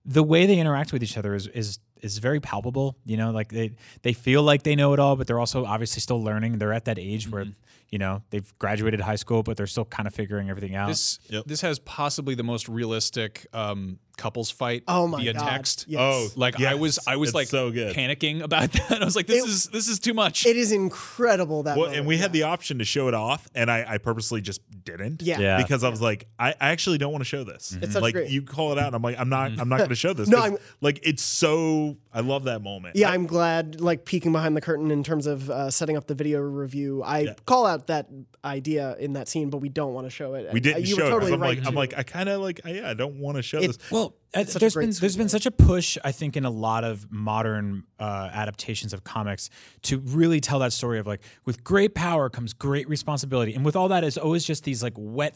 [0.06, 2.96] the way they interact with each other is is is very palpable.
[3.06, 6.00] You know, like they they feel like they know it all, but they're also obviously
[6.02, 6.58] still learning.
[6.60, 7.52] They're at that age where Mm-hmm.
[7.90, 10.88] you know they've graduated high school, but they're still kind of figuring everything out.
[10.90, 11.46] This Yep.
[11.46, 15.48] this has possibly the most realistic um, couples fight Oh my via god!
[15.50, 15.86] text.
[15.88, 16.00] Yes.
[16.02, 19.02] oh Like I was I was It's like so good panicking about that.
[19.02, 20.46] I was like, this It- is this is too much.
[20.46, 21.76] it is incredible that.
[21.78, 24.42] well moment, and we had the option to show it off and i, I purposely
[24.42, 25.40] just didn't Yeah.
[25.40, 25.58] Yeah.
[25.58, 28.14] because i was like I, I actually don't want to show this It's such like
[28.14, 29.62] great- you call it out and i'm like i'm not mm-hmm.
[29.62, 32.62] i'm not going to show this No, 'cause, I'm- like it's so i love that
[32.64, 36.08] moment Yeah, I'm glad, like peeking behind the curtain in terms of uh, setting up
[36.08, 37.04] the video review.
[37.04, 37.34] I Yeah.
[37.46, 38.08] call out that
[38.44, 40.52] idea in that scene, but we don't want to show it.
[40.54, 41.58] we didn't you show were it 'cause totally I'm right.
[41.58, 41.78] like i'm to.
[41.80, 44.44] like i kind of like yeah i don't want to show It- this Well, uh,
[44.46, 47.10] such a there's been there's been such a push, I think, in a lot of
[47.12, 49.50] modern uh, adaptations of comics
[49.84, 53.76] to really tell that story of like, with great power comes great responsibility, and with
[53.76, 55.36] all that is always just these like wet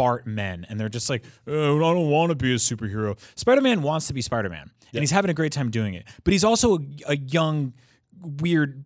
[0.00, 3.18] fart men, and they're just like, oh, I don't want to be a superhero.
[3.34, 6.06] Spider Man wants to be Spider Man, and he's having a great time doing it,
[6.24, 7.74] but he's also a, a young.
[8.22, 8.84] Weird,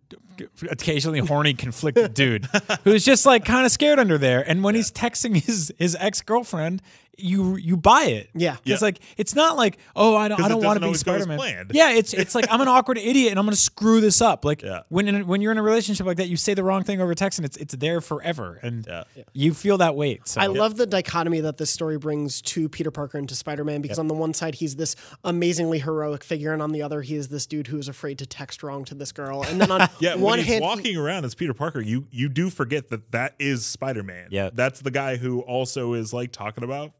[0.69, 2.45] occasionally horny, conflicted dude
[2.85, 4.49] who's just like kind of scared under there.
[4.49, 6.81] And when he's texting his his ex girlfriend,
[7.17, 8.29] you you buy it.
[8.33, 8.57] Yeah.
[8.65, 10.85] It's like it's not like oh I don't 'Cause I it don't want to be
[10.85, 11.67] always Spider Man.
[11.71, 14.43] Yeah, it's it's like I'm an awkward idiot and I'm gonna screw this up.
[14.45, 14.81] Like Yeah.
[14.89, 17.13] when in, when you're in a relationship like that, you say the wrong thing over
[17.15, 19.03] text and it's it's there forever and Yeah.
[19.33, 20.27] you feel that weight.
[20.27, 23.63] So I love the dichotomy that this story brings to Peter Parker and to Spider
[23.63, 27.01] Man because on the one side he's this amazingly heroic figure, and on the other
[27.01, 29.43] he is this dude who is afraid to text wrong to this girl.
[29.43, 32.07] And then on Yeah, one when he's hand, he- walking around as Peter Parker, you
[32.11, 34.27] you do forget that that is Spider Man.
[34.31, 34.49] Yeah.
[34.53, 36.91] that's the guy who also is like talking about,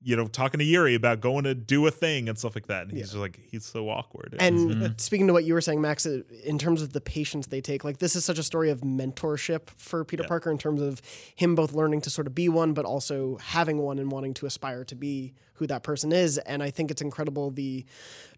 [0.00, 2.82] you know, talking to Yuri about going to do a thing and stuff like that.
[2.86, 4.36] And he's just like he's so awkward.
[4.38, 4.92] And Mm-hmm.
[4.98, 7.82] speaking to what you were saying, Max, uh, in terms of the patience they take,
[7.82, 11.02] like this is such a story of mentorship for Peter Parker in terms of
[11.34, 14.46] him both learning to sort of be one, but also having one and wanting to
[14.46, 16.38] aspire to be who that person is.
[16.38, 17.84] And I think it's incredible the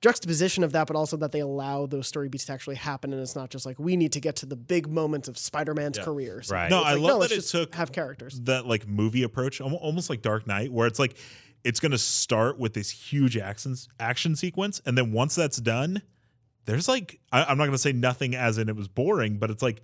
[0.01, 3.13] juxtaposition of that, but also that they allow those story beats to actually happen.
[3.13, 5.75] And it's not just like we need to get to the big moments of Spider
[5.75, 6.43] Man's career.
[6.43, 6.71] So Right.
[6.71, 8.41] No, I like, love let's that it just took have characters.
[8.45, 11.17] that like movie approach, almost like Dark Knight, where it's like
[11.65, 16.03] it's going to start with this huge action action sequence, and then once that's done,
[16.65, 19.51] there's like I, I'm not going to say nothing as in it was boring, but
[19.51, 19.83] it's like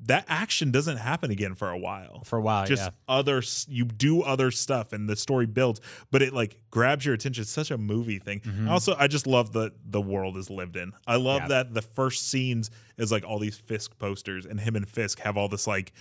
[0.00, 2.22] that action doesn't happen again for a while.
[2.24, 2.62] for a while.
[2.62, 2.68] Yeah.
[2.68, 2.90] Just yeah.
[3.08, 7.42] other you do other stuff and the story builds but it like grabs your attention
[7.42, 8.68] it's such a movie thing mm-hmm.
[8.68, 11.48] also i just love that the world is lived in i love Yeah.
[11.48, 15.36] that the first scenes is like all these fisk posters and him and fisk have
[15.36, 15.92] all this like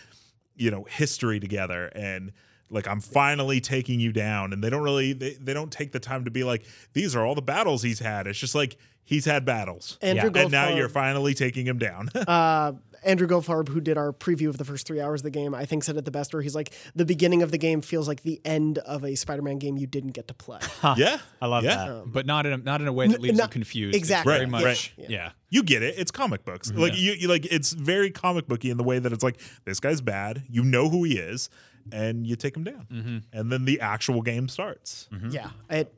[0.55, 2.31] you know history together and
[2.69, 5.99] like I'm finally taking you down, and they don't really they, they don't take the
[5.99, 8.27] time to be like these are all the battles he's had.
[8.27, 10.41] It's just like he's had battles, Andrew Yeah.
[10.43, 12.09] and now you're finally taking him down.
[12.15, 12.73] uh,
[13.05, 15.65] Andrew Goldfarb, who did our preview of the first three hours of the game, I
[15.65, 18.23] think said it the best, where he's like, the beginning of the game feels like
[18.23, 20.59] the end of a Spider-Man game you didn't get to play.
[20.97, 21.75] yeah, I love yeah.
[21.85, 22.03] that.
[22.07, 23.95] but not in a, not in a way that leaves no- you confused.
[23.95, 24.33] It's exactly.
[24.33, 24.93] very Right, much.
[24.97, 25.09] right.
[25.09, 25.29] Yeah.
[25.49, 25.95] You get it.
[25.97, 26.71] It's comic books.
[26.71, 26.81] Mm-hmm.
[26.81, 29.79] Like you, you like it's very comic booky in the way that it's like this
[29.79, 30.43] guy's bad.
[30.49, 31.49] You know who he is,
[31.91, 33.17] and you take them down, Mm-hmm.
[33.33, 35.07] and then the actual game starts.
[35.29, 35.93] Yeah, it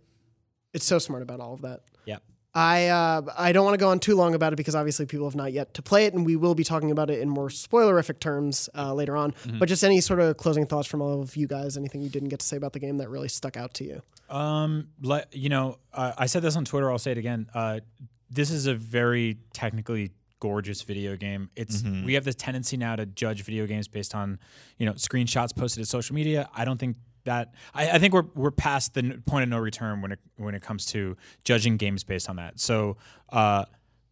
[0.73, 1.81] it's so smart about all of that.
[2.05, 2.17] Yeah.
[2.53, 5.27] I uh, I don't want to go on too long about it because obviously people
[5.27, 7.49] have not yet to play it, and we will be talking about it in more
[7.49, 9.31] spoilerific terms uh, later on.
[9.33, 9.59] Mm-hmm.
[9.59, 11.77] But just any sort of closing thoughts from all of you guys?
[11.77, 14.01] Anything you didn't get to say about the game that really stuck out to you?
[14.35, 16.91] Um, let, you know, uh, I said this on Twitter.
[16.91, 17.47] I'll say it again.
[17.53, 17.79] Uh,
[18.31, 21.49] this is a very technically gorgeous video game.
[21.55, 24.39] It's we have this tendency now to judge video games based on
[24.77, 26.49] you know screenshots posted to social media.
[26.55, 30.01] I don't think that I, I think we're we're past the point of no return
[30.01, 32.59] when it when it comes to judging games based on that.
[32.59, 32.97] So.
[33.29, 33.65] Uh,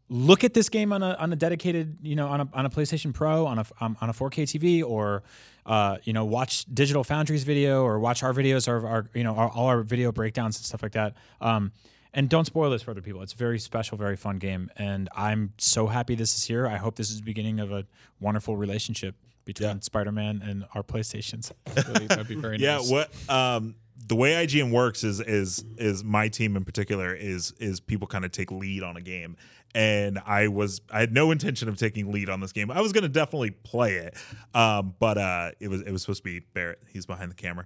[0.10, 2.70] Look at this game on a on a dedicated, you know, on a on a
[2.70, 5.24] PlayStation Pro, on a um, on a 4K TV, or
[5.66, 9.36] uh, you know, watch Digital Foundry's video, or watch our videos, or our you know,
[9.36, 11.16] our, all our video breakdowns and stuff like that.
[11.42, 11.74] Um,
[12.18, 13.22] and don't spoil this for other people.
[13.22, 16.68] It's a very special, very fun game, and I'm so happy this is here.
[16.68, 17.86] I hope this is the beginning of a
[18.20, 19.16] wonderful relationship
[19.46, 21.52] between Spider-Man and our PlayStations.
[21.88, 22.92] Really, that'd be very Yeah, nice.
[22.92, 23.76] what um
[24.06, 28.26] the way IGN works is is is my team in particular is is people kind
[28.26, 29.36] of take lead on a game.
[29.76, 32.72] And I was I had no intention of taking lead on this game.
[32.72, 34.16] I was gonna definitely play it.
[34.54, 36.82] Um, but uh it was it was supposed to be Barrett.
[36.88, 37.66] He's behind the camera.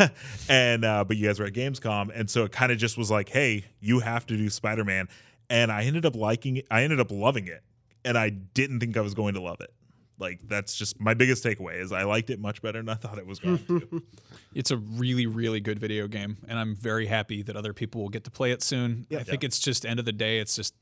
[0.48, 3.10] and uh but you guys were at Gamescom and so it kind of just was
[3.10, 5.08] like, hey, you have to do Spider-Man.
[5.48, 6.66] And I ended up liking it.
[6.70, 7.62] I ended up loving it.
[8.04, 9.72] And I didn't think I was going to love it.
[10.20, 13.18] Like that's just my biggest takeaway is I liked it much better than I thought
[13.18, 14.02] it was going to.
[14.52, 18.08] It's a really, really good video game, and I'm very happy that other people will
[18.08, 19.06] get to play it soon.
[19.20, 20.74] I think it's just end of the day, it's just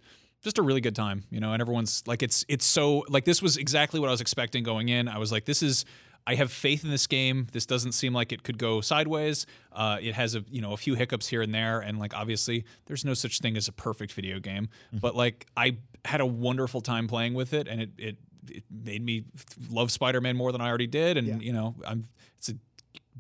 [0.42, 1.52] just a really good time, you know.
[1.52, 4.88] And everyone's like, it's it's so like this was exactly what I was expecting going
[4.88, 5.06] in.
[5.08, 5.84] I was like, this is.
[6.26, 7.46] I have faith in this game.
[7.52, 9.46] This doesn't seem like it could go sideways.
[9.72, 12.64] Uh, it has a you know a few hiccups here and there, and like obviously
[12.86, 14.68] there's no such thing as a perfect video game.
[14.92, 18.16] But like I had a wonderful time playing with it, and it it
[18.50, 19.24] it made me
[19.70, 21.16] love Spider-Man more than I already did.
[21.16, 22.54] And you know, I'm it's a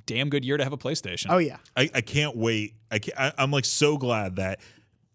[0.06, 1.26] damn good year to have a PlayStation.
[1.30, 2.74] Oh yeah, I, I can't wait.
[2.90, 4.60] I, can't, I I'm like so glad that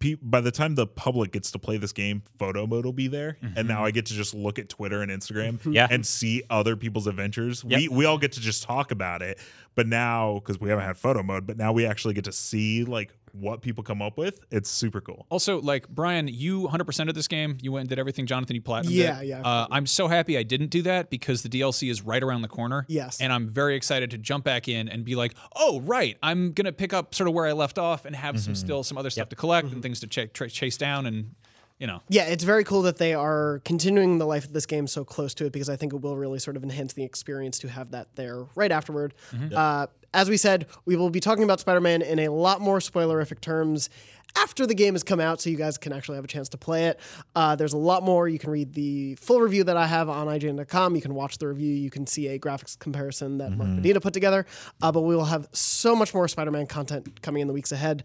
[0.03, 3.07] pe- by the time the public gets to play this game, photo mode will be
[3.07, 3.68] there, and mm-hmm.
[3.68, 5.88] now I get to just look at Twitter and Instagram, Yeah.
[5.89, 7.64] and see other people's adventures.
[7.68, 7.80] Yep.
[7.80, 9.39] We we all get to just talk about it,
[9.76, 12.84] but now because we haven't had photo mode, but now we actually get to see
[12.84, 14.39] like what people come up with.
[14.51, 15.25] It's super cool.
[15.29, 17.57] Also, like Brian, you 100% of this game.
[17.61, 18.25] You went and did everything.
[18.27, 19.25] Jonathan, you platinumed Yeah, it.
[19.27, 19.41] yeah.
[19.41, 22.47] Uh, I'm so happy I didn't do that because the DLC is right around the
[22.47, 22.86] corner.
[22.88, 23.19] Yes.
[23.19, 26.17] And I'm very excited to jump back in and be like, oh, right.
[26.21, 28.84] I'm going to pick up sort of where I left off and have some still
[28.84, 31.34] some other stuff to collect and things to ch- tra- chase down and,
[31.79, 32.01] you know.
[32.09, 32.25] yeah.
[32.25, 35.45] It's very cool that they are continuing the life of this game so close to
[35.45, 38.15] it because I think it will really sort of enhance the experience to have that
[38.15, 39.15] there right afterward.
[39.53, 43.41] Uh, as we said, we will be talking about Spider-Man in a lot more spoilerific
[43.41, 43.89] terms
[44.36, 46.57] after the game has come out, so you guys can actually have a chance to
[46.57, 46.99] play it.
[47.36, 48.28] Uh, there's a lot more.
[48.28, 50.95] You can read the full review that I have on IGN.com.
[50.95, 51.74] You can watch the review.
[51.74, 54.45] You can see a graphics comparison that Mark Medina put together.
[54.82, 58.03] Uh, but we will have so much more Spider-Man content coming in the weeks ahead.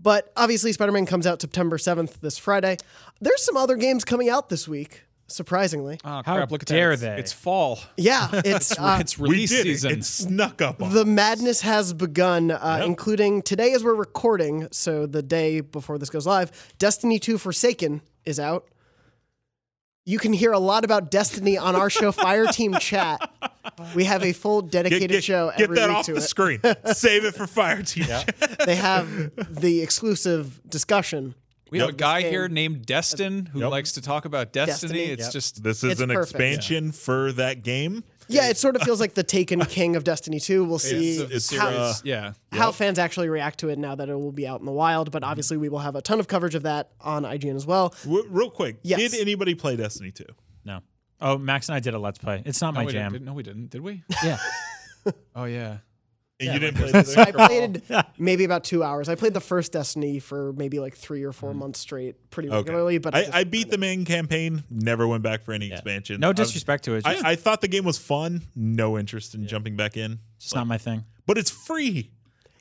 [0.00, 2.76] But obviously, Spider-Man comes out September 7th this Friday.
[3.20, 5.98] There's some other games coming out this week, surprisingly.
[6.04, 6.50] Oh, How crap.
[6.50, 6.94] Look at dare that.
[6.94, 7.20] It's- they.
[7.20, 7.78] It's fall.
[7.96, 9.90] Yeah, it's uh, it's We did season.
[9.92, 9.98] it.
[9.98, 10.92] It snuck up on.
[10.92, 16.10] the madness has begun, uh, including today as we're recording, so the day before this
[16.10, 16.74] goes live.
[16.78, 18.66] Destiny 2 Forsaken is out.
[20.06, 23.26] You can hear a lot about Destiny on our show Fireteam Chat.
[23.94, 26.22] We have a full dedicated get- show get every that week off to the it.
[26.22, 26.60] screen.
[26.92, 28.06] Save it for Fire Team.
[28.66, 29.08] They have
[29.48, 31.34] the exclusive discussion.
[31.74, 33.70] We have a guy here named Destin who Yep.
[33.70, 34.92] likes to talk about Destiny.
[34.92, 35.12] Destiny.
[35.12, 35.32] It's Yep.
[35.32, 36.30] just This is an perfect.
[36.32, 38.04] expansion for that game.
[38.26, 40.64] Yeah, it sort of feels like the Taken King of Destiny 2.
[40.64, 42.32] We'll see it's, it's, how, uh, yeah.
[42.52, 45.10] how fans actually react to it now that it will be out in the wild.
[45.10, 47.94] But obviously, we will have a ton of coverage of that on IGN as well.
[48.04, 48.98] W- real quick, Yes.
[49.10, 50.24] did anybody play Destiny 2?
[50.64, 50.80] No.
[51.20, 52.42] Oh, Max and I did a let's play.
[52.46, 53.12] It's not No, my jam.
[53.12, 53.68] Didn't, no, we didn't.
[53.70, 54.02] Did we?
[54.22, 54.38] Yeah.
[55.36, 55.78] Oh, yeah.
[56.40, 57.20] And you didn't play So?
[57.20, 57.82] I played
[58.18, 59.08] maybe about two hours.
[59.08, 61.56] I played the first Destiny for maybe like three or four mm.
[61.56, 62.98] months straight, pretty regularly.
[62.98, 66.20] But I, just- I beat the main campaign, never went back for any expansion.
[66.20, 67.04] No I- disrespect to it.
[67.06, 68.42] It's I, I thought the game was fun.
[68.56, 70.18] No interest in jumping back in.
[70.36, 71.04] it's not my thing.
[71.26, 72.10] But it's free.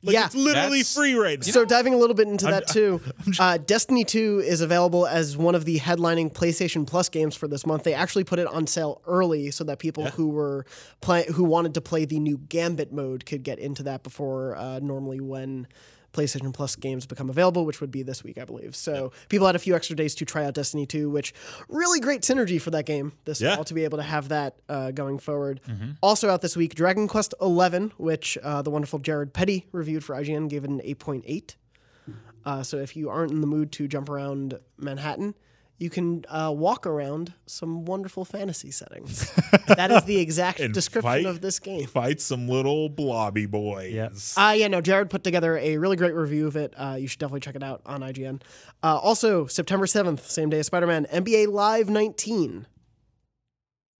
[0.04, 0.26] Like Yeah.
[0.26, 1.52] it's literally That's- free right now.
[1.52, 3.00] So diving a little bit into that too,
[3.40, 7.66] uh, Destiny 2 is available as one of the headlining PlayStation Plus games for this
[7.66, 7.84] month.
[7.84, 10.66] They actually put it on sale early so that people who were
[11.02, 14.80] play who wanted to play the new Gambit mode could get into that before uh,
[14.80, 15.68] normally when
[16.14, 18.76] PlayStation Plus games become available, which would be this week, I believe.
[18.76, 21.34] So people had a few extra days to try out Destiny 2, which
[21.68, 23.56] really great synergy for that game this Yeah.
[23.56, 25.60] fall to be able to have that uh, going forward.
[26.02, 30.16] Also out this week, Dragon Quest XI, which uh, the wonderful Jared Petty reviewed for
[30.16, 31.56] IGN, gave it an 8.8.
[32.46, 35.34] Uh, so if you aren't in the mood to jump around Manhattan,
[35.84, 39.30] you can uh, walk around some wonderful fantasy settings.
[39.68, 41.86] that is the exact description fight- of this game.
[41.88, 44.34] Fight some little blobby boys.
[44.38, 46.74] Uh, yeah, no, Jared put together a really great review of it.
[46.78, 48.42] Uh, you should definitely check it out on IGN.
[48.82, 52.66] Uh, also, September 7th, same day as Spider Man, NBA Live 19.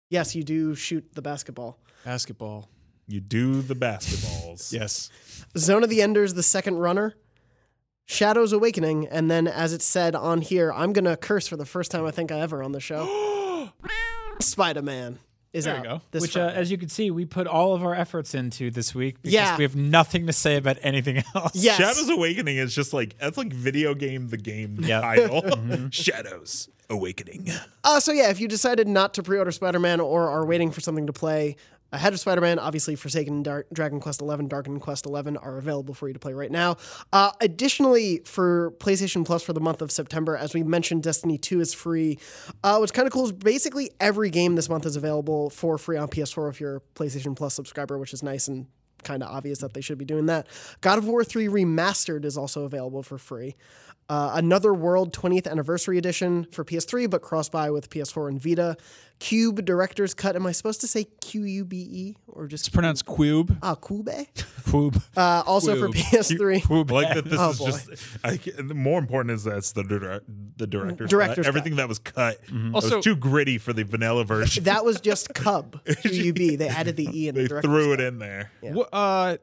[0.08, 1.78] Yes, you do shoot the basketball.
[2.02, 2.70] Basketball.
[3.06, 4.72] You do the basketballs.
[4.72, 5.10] Yes.
[5.58, 7.14] Zone of the Enders, the second runner.
[8.06, 11.90] Shadows Awakening, and then as it said on here, I'm gonna curse for the first
[11.90, 13.70] time I think I ever on the show.
[14.40, 15.18] Spider Man
[15.52, 15.84] is There you out.
[15.84, 16.00] go.
[16.10, 18.94] This Which, uh, as you can see, we put all of our efforts into this
[18.94, 19.56] week because Yeah.
[19.56, 21.52] we have nothing to say about anything else.
[21.54, 21.76] yes.
[21.78, 25.00] Shadows Awakening is just like that's like video game the game Yeah.
[25.00, 25.42] title.
[25.90, 27.48] Shadows Awakening.
[27.84, 31.06] Uh, so yeah, if you decided not to pre-order Spider-Man or are waiting for something
[31.06, 31.56] to play
[31.94, 36.08] ahead of Spider-Man, obviously Forsaken, Dark, Dragon Quest XI, Dark Quest XI are available for
[36.08, 36.76] you to play right now.
[37.12, 41.60] Uh, additionally, for PlayStation Plus for the month of September, as we mentioned, Destiny 2
[41.60, 42.18] is free.
[42.62, 45.96] Uh, what's kind of cool is basically every game this month is available for free
[45.96, 48.66] on PS4 if you're a PlayStation Plus subscriber, which is nice and
[49.04, 50.46] kind of obvious that they should be doing that.
[50.80, 53.54] God of War 3 Remastered is also available for free.
[54.08, 58.76] Uh, Another World 20th Anniversary Edition for PS3, but cross buy with PS4 and Vita.
[59.20, 60.34] Cube Director's Cut.
[60.36, 63.56] Am I supposed to say Q U B E or just It's pronounced Cube.
[63.62, 64.10] ah Cube?
[64.66, 64.96] Poop.
[65.16, 66.68] Uh, also for PS3.
[66.90, 67.66] I like that this Oh, is boy.
[67.66, 67.88] just
[68.24, 70.24] I, the more important is that it's the direct,
[70.58, 71.48] the director's, Director's cut.
[71.48, 74.64] everything that was cut that Also- was too gritty for the vanilla version.
[74.64, 75.80] That was just Cub.
[76.02, 76.56] Q U B.
[76.56, 78.00] They added the E in the they director's threw cut.
[78.00, 78.50] it in there.
[78.62, 79.36] Wha- Uh,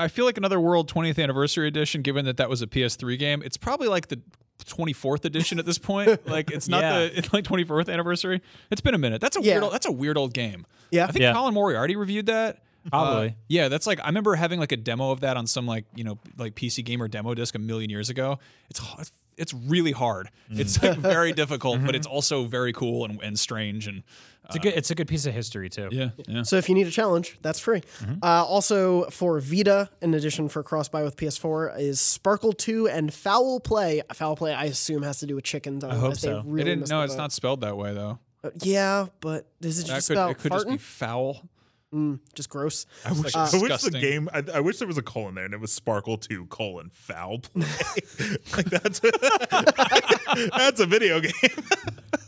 [0.00, 3.42] I feel like another World 20th Anniversary Edition, given that that was a PS3 game,
[3.44, 4.20] it's probably like the
[4.64, 6.26] 24th edition at this point.
[6.26, 6.98] like it's not Yeah.
[7.00, 8.40] the it's like 24th anniversary.
[8.70, 9.20] It's been a minute.
[9.20, 9.54] That's a Yeah.
[9.54, 9.62] weird.
[9.64, 10.66] Old, that's a weird old game.
[10.90, 11.04] Yeah.
[11.04, 11.32] I think Yeah.
[11.32, 12.62] Colin Moriarty reviewed that.
[12.90, 13.28] Probably.
[13.28, 15.84] Uh, yeah, that's like I remember having like a demo of that on some like
[15.94, 18.38] you know like PC Gamer demo disc a million years ago.
[18.70, 19.08] It's h-
[19.40, 20.30] it's really hard.
[20.50, 21.00] It's like mm.
[21.00, 22.14] very difficult, but it's mm-hmm.
[22.14, 24.02] also very cool and, and strange and
[24.44, 24.74] It's a good.
[24.74, 25.88] Uh, it's a good piece of history too.
[25.90, 26.42] yeah yeah.
[26.42, 27.80] So if you need a challenge, that's free.
[27.80, 28.22] Mm-hmm.
[28.22, 33.12] Uh, also for Vita, in addition for cross buy with PS4, is Sparkle 2 and
[33.12, 34.02] Foul Play.
[34.12, 35.82] Foul Play, I assume, has to do with chickens.
[35.84, 36.40] I hope so.
[36.40, 36.88] It didn't.
[36.90, 38.18] No, it's not spelled that way though.
[38.42, 41.48] Uh, yeah, but this is it That just could about it could just be farting?
[41.92, 42.20] Foul.
[42.34, 42.86] Just gross.
[43.04, 44.28] I wish, like I wish the game.
[44.32, 47.40] I, I wish there was a colon there, and it was Sparkle Two colon Foul
[47.40, 47.64] Play.
[48.56, 49.00] like that's
[50.56, 51.32] that's a video game.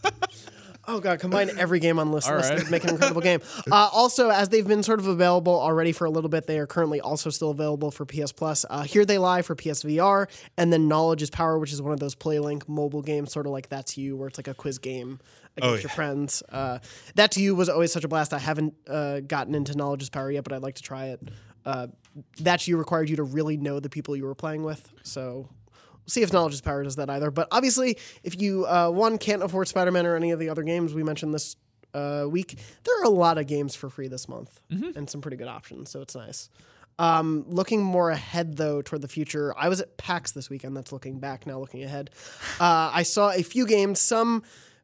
[0.93, 2.71] Oh god, combine every game on this list right.
[2.71, 3.41] make an incredible game.
[3.71, 6.67] Uh, also, as they've been sort of available already for a little bit, they are
[6.67, 8.67] currently also still available for PS Plus.
[8.69, 10.29] Uh, Here they lie for PSVR,
[10.59, 13.53] and then Knowledge is Power, which is one of those PlayLink mobile games, sort of
[13.53, 15.19] like That's You, where it's like a quiz game
[15.57, 16.43] against Oh, your friends.
[16.51, 16.81] Uh,
[17.15, 18.35] that to you was always such a blast.
[18.35, 21.21] I haven't uh, gotten into Knowledge is Power yet, but I'd like to try it.
[21.65, 21.87] Uh,
[22.41, 25.49] that you required you to really know the people you were playing with, so
[26.07, 27.31] see if knowledge is power does that either.
[27.31, 30.63] But obviously, if you uh, one can't afford Spider Man or any of the other
[30.63, 31.57] games we mentioned this
[31.95, 34.61] uh, week, there are a lot of games for free this month
[34.97, 35.91] and some pretty good options.
[35.91, 36.49] So it's nice.
[36.99, 40.77] Um, looking more ahead though toward the future, I was at PAX this weekend.
[40.77, 41.59] That's looking back now.
[41.59, 42.11] Looking ahead,
[42.61, 44.43] uh, I saw a few games, some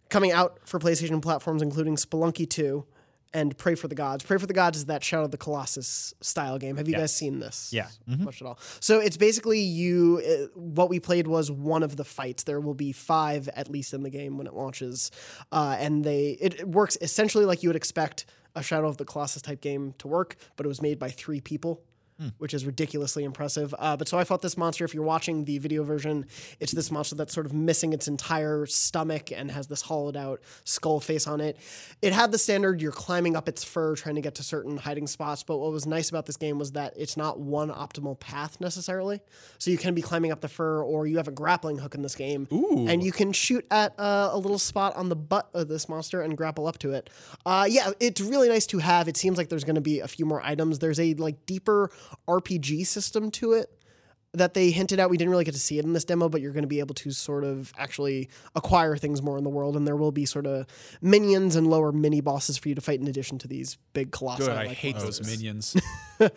[0.08, 2.86] coming out for PlayStation platforms, including Spelunky Two.
[3.34, 4.24] And Praey for the Gods.
[4.24, 6.78] Praey for the Gods is that Shadow of the Colossus style game.
[6.78, 7.70] Have you guys seen this?
[7.72, 7.88] Yeah.
[8.06, 8.58] much at all.
[8.80, 10.22] So it's basically you.
[10.26, 12.44] Uh, what we played was one of the fights.
[12.44, 15.10] There will be five at least in the game when it launches,
[15.52, 18.24] uh, and they it, it works essentially like you would expect
[18.54, 21.40] a Shadow of the Colossus type game to work, but it was made by three
[21.40, 21.82] people.
[22.38, 23.74] Which is ridiculously impressive.
[23.78, 24.84] Uh, but so I fought this monster.
[24.84, 26.26] If you're watching the video version,
[26.58, 30.40] it's this monster that's sort of missing its entire stomach and has this hollowed out
[30.64, 31.56] skull face on it.
[32.02, 35.06] It had the standard you're climbing up its fur trying to get to certain hiding
[35.06, 35.44] spots.
[35.44, 39.20] But what was nice about this game was that it's not one optimal path necessarily.
[39.58, 42.02] So you can be climbing up the fur, or you have a grappling hook in
[42.02, 42.48] this game,
[42.88, 46.22] and you can shoot at uh, a little spot on the butt of this monster
[46.22, 47.10] and grapple up to it.
[47.46, 49.06] Uh, yeah, it's really nice to have.
[49.06, 50.80] It seems like there's going to be a few more items.
[50.80, 51.90] There's a like deeper
[52.28, 53.70] RPG system to it
[54.34, 55.10] that they hinted at.
[55.10, 56.80] We didn't really get to see it in this demo, but you're going to be
[56.80, 60.26] able to sort of actually acquire things more in the world, and there will be
[60.26, 60.66] sort of
[61.00, 64.44] minions and lower mini bosses for you to fight in addition to these big colossi.
[64.44, 64.56] Good.
[64.56, 65.76] I like hate those minions.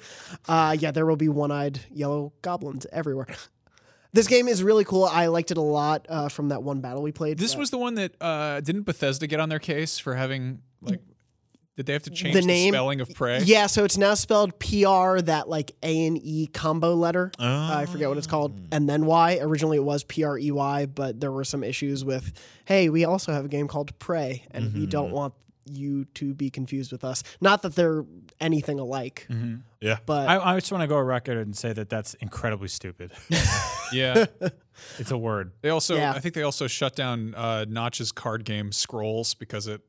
[0.47, 3.25] Uh, yeah, there will be one-eyed yellow goblins everywhere.
[4.13, 5.05] This game is really cool.
[5.05, 7.39] I liked it a lot uh, from that one battle we played.
[7.39, 11.01] This was the one that uh, didn't Bethesda get on their case for having like.
[11.77, 13.39] Did they have to change The the, name- spelling of prey?
[13.43, 17.31] Yeah, so it's now spelled PR, that like A and E combo letter.
[17.39, 18.59] Uh, I forget what it's called.
[18.71, 19.39] And then Y.
[19.41, 22.33] Originally it was P R E Y, but there were some issues with,
[22.65, 25.33] hey, we also have a game called Prey, and we don't want
[25.71, 27.23] you to be confused with us.
[27.39, 28.03] Not that they're
[28.41, 29.27] anything alike,
[29.79, 29.99] Yeah.
[30.05, 33.13] but I, I just want to go on record and say that that's incredibly stupid.
[33.93, 34.25] Yeah.
[34.99, 35.51] it's a word.
[35.61, 36.13] They also, Yeah.
[36.13, 39.81] I think they also shut down uh, Notch's card game Scrolls because it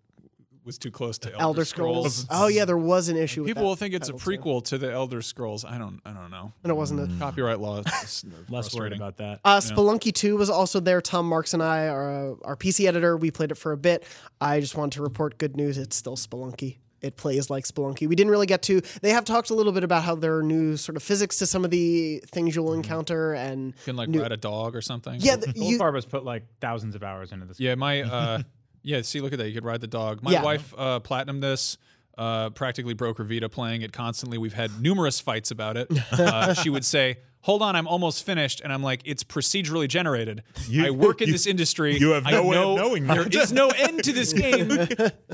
[0.64, 2.14] was too close to Elder, Elder Scrolls.
[2.22, 2.42] Scrolls.
[2.42, 3.42] Oh yeah, there was an issue.
[3.42, 4.38] with People that will think it's a title, too.
[4.40, 5.64] prequel to the Elder Scrolls.
[5.64, 6.52] I don't, I don't know.
[6.62, 7.82] and it wasn't a Copyright law.
[8.48, 9.40] Less worried about that.
[9.44, 11.00] Uh, Spelunky 2 was also there.
[11.00, 13.16] Tom Marks and I are uh, our PC editor.
[13.16, 14.04] We played it for a bit.
[14.40, 15.78] I just wanted to report good news.
[15.78, 16.78] It's still Spelunky.
[17.00, 18.06] It plays like Spelunky.
[18.06, 18.80] We didn't really get to.
[19.00, 21.46] They have talked a little bit about how there are new sort of physics to
[21.46, 24.80] some of the things you'll encounter, and You can like new- ride a dog or
[24.82, 25.16] something.
[25.20, 27.58] yeah, the, you, Goldfarb has put like thousands of hours into this.
[27.58, 28.42] Yeah, my uh
[28.82, 29.48] yeah, see look at that.
[29.48, 30.22] You could ride the dog.
[30.22, 30.42] My Yeah.
[30.42, 31.78] wife uh platinum this
[32.18, 34.38] uh practically broke her Vita playing it constantly.
[34.38, 35.88] We've had numerous fights about it.
[36.12, 40.42] Uh, she would say, "Hold on, I'm almost finished." And I'm like, "It's procedurally generated.
[40.68, 41.96] You- I work in you- this industry.
[41.98, 44.70] you have I no way of knowing There that." is no end to this game."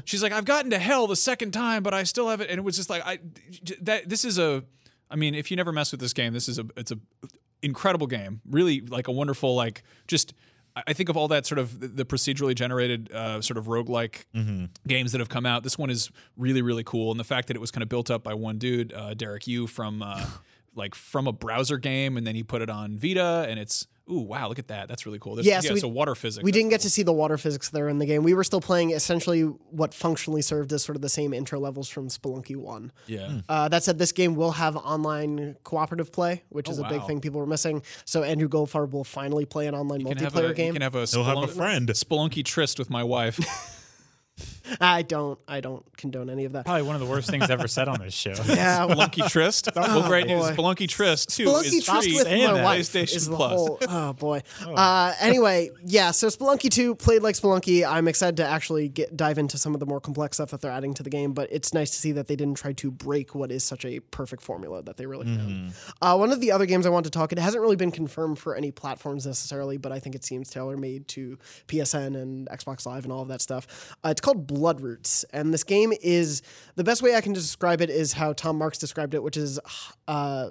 [0.05, 2.59] She's like, "I've gotten to hell the second time, but I still have it." And
[2.59, 3.19] it was just like I
[3.83, 4.63] that this is a
[5.11, 6.99] I mean, if you never mess with this game, this is a it's a
[7.63, 8.41] incredible game.
[8.49, 10.33] Really like a wonderful like just
[10.87, 14.24] I think of all that sort of the- procedurally generated uh, sort of roguelike
[14.87, 15.62] games that have come out.
[15.62, 18.11] This one is really really cool, and the fact that it was kind of built
[18.11, 20.24] up by one dude, uh, Derek Yu from uh,
[20.74, 24.21] like from a browser game, and then he put it on Vita, and it's ooh
[24.21, 25.35] wow, look at that, that's really cool.
[25.37, 26.43] There's, Yeah, yeah, so we- so water physics.
[26.45, 28.23] we didn't get to see the water physics there in the game.
[28.23, 31.89] We were still playing essentially what functionally served as sort of the same intro levels
[31.89, 32.93] from Spelunky 1.
[33.07, 33.41] yeah.
[33.49, 37.21] Uh, that said, this game will have online cooperative play, which is a big thing
[37.21, 37.83] people were missing.
[38.05, 40.67] So Andrew Goldfarb will finally play an online You multiplayer a, game.
[40.69, 41.89] You can have a, He'll have a Spelunk- friend.
[41.89, 43.39] Spelunky tryst with my wife.
[44.81, 45.39] I don't.
[45.49, 46.64] I don't condone any of that.
[46.64, 48.35] Probably one of the worst things ever said on this show.
[48.49, 49.66] Yeah, Spelunky Trist.
[49.66, 49.77] tryst.
[49.77, 50.43] well, great news.
[50.43, 50.55] boy.
[50.55, 52.64] Spelunky tryst too Spelunky is Trust free with saying my that.
[52.64, 53.53] wife PlayStation is the Plus.
[53.53, 53.79] whole.
[53.89, 54.43] Oh boy.
[54.66, 56.11] Uh, anyway, yeah.
[56.11, 57.89] So Spelunky 2 played like Spelunky.
[57.89, 60.73] I'm excited to actually get dive into some of the more complex stuff that they're
[60.73, 61.33] adding to the game.
[61.33, 64.01] But it's nice to see that they didn't try to break what is such a
[64.01, 65.73] perfect formula that they really found.
[66.03, 67.33] Uh, one of the other games I want to talk.
[67.33, 70.77] It hasn't really been confirmed for any platforms necessarily, but I think it seems tailor
[70.77, 71.39] made to
[71.69, 73.95] PSN and Xbox Live and all of that stuff.
[74.05, 76.43] Uh, it's called Bloodroots, and this game is
[76.75, 79.61] the best way I can describe it is how Tom Marks described it, which is.
[80.07, 80.51] Uh,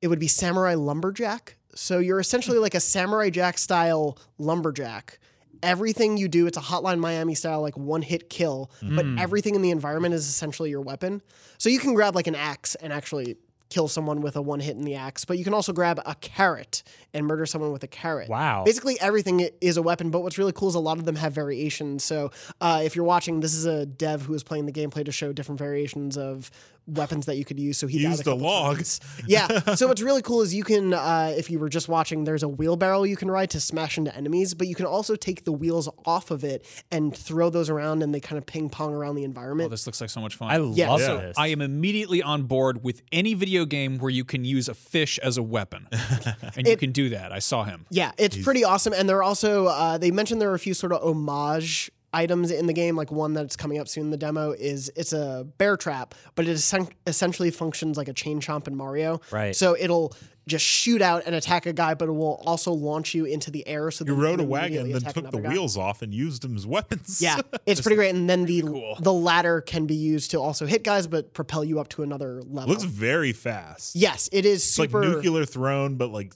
[0.00, 1.56] it would be samurai lumberjack.
[1.76, 5.20] So you're essentially like a samurai jack style lumberjack.
[5.62, 9.62] Everything you do, it's a hotline Miami style, like one hit kill, but everything in
[9.62, 11.22] the environment is essentially your weapon.
[11.56, 13.36] So you can grab like an axe and actually
[13.72, 16.14] kill someone with a one hit in the axe, but you can also grab a
[16.16, 16.82] carrot
[17.14, 18.28] and murder someone with a carrot.
[18.28, 18.64] Wow.
[18.64, 21.32] Basically, everything is a weapon, but what's really cool is a lot of them have
[21.32, 22.04] variations.
[22.04, 25.12] So uh, if you're watching, this is a dev who is playing the gameplay to
[25.12, 26.50] show different variations of
[26.86, 27.78] weapons that you could use.
[27.78, 28.76] So he died Used a couple log.
[28.76, 29.00] times.
[29.26, 29.48] Yeah.
[29.76, 32.48] So what's really cool is you can, uh, if you were just watching, there's a
[32.48, 35.88] wheelbarrow you can ride to smash into enemies, but you can also take the wheels
[36.04, 39.24] off of it and throw those around, and they kind of ping pong around the
[39.24, 39.68] environment.
[39.68, 40.50] Oh, this looks like so much fun.
[40.50, 40.90] I Yeah.
[40.90, 41.38] love So this.
[41.38, 45.18] I am immediately on board with any video game where you can use a fish
[45.20, 45.88] as a weapon,
[46.56, 47.32] and you can do that.
[47.32, 47.86] I saw him.
[47.90, 48.92] Yeah, it's pretty awesome.
[48.92, 52.50] And there are also uh, they mentioned there are a few sort of homage items
[52.50, 52.96] in the game.
[52.96, 56.46] Like one that's coming up soon in the demo is it's a bear trap, but
[56.46, 59.20] it essen- essentially functions like a chain chomp in Mario.
[59.30, 59.54] Right.
[59.56, 60.14] So it'll
[60.48, 63.64] just shoot out and attack a guy, but it will also launch you into the
[63.68, 63.92] air.
[63.92, 65.48] So You rode a wagon, then took the guy.
[65.50, 67.22] wheels off and used them as weapons.
[67.22, 68.12] Yeah, it's pretty great.
[68.14, 68.96] And then the Cool.
[69.00, 72.42] the ladder can be used to also hit guys, but propel you up to another
[72.42, 72.70] level.
[72.70, 73.94] looks very fast.
[73.94, 75.04] yes, it is It's super.
[75.04, 76.34] like nuclear throne, but like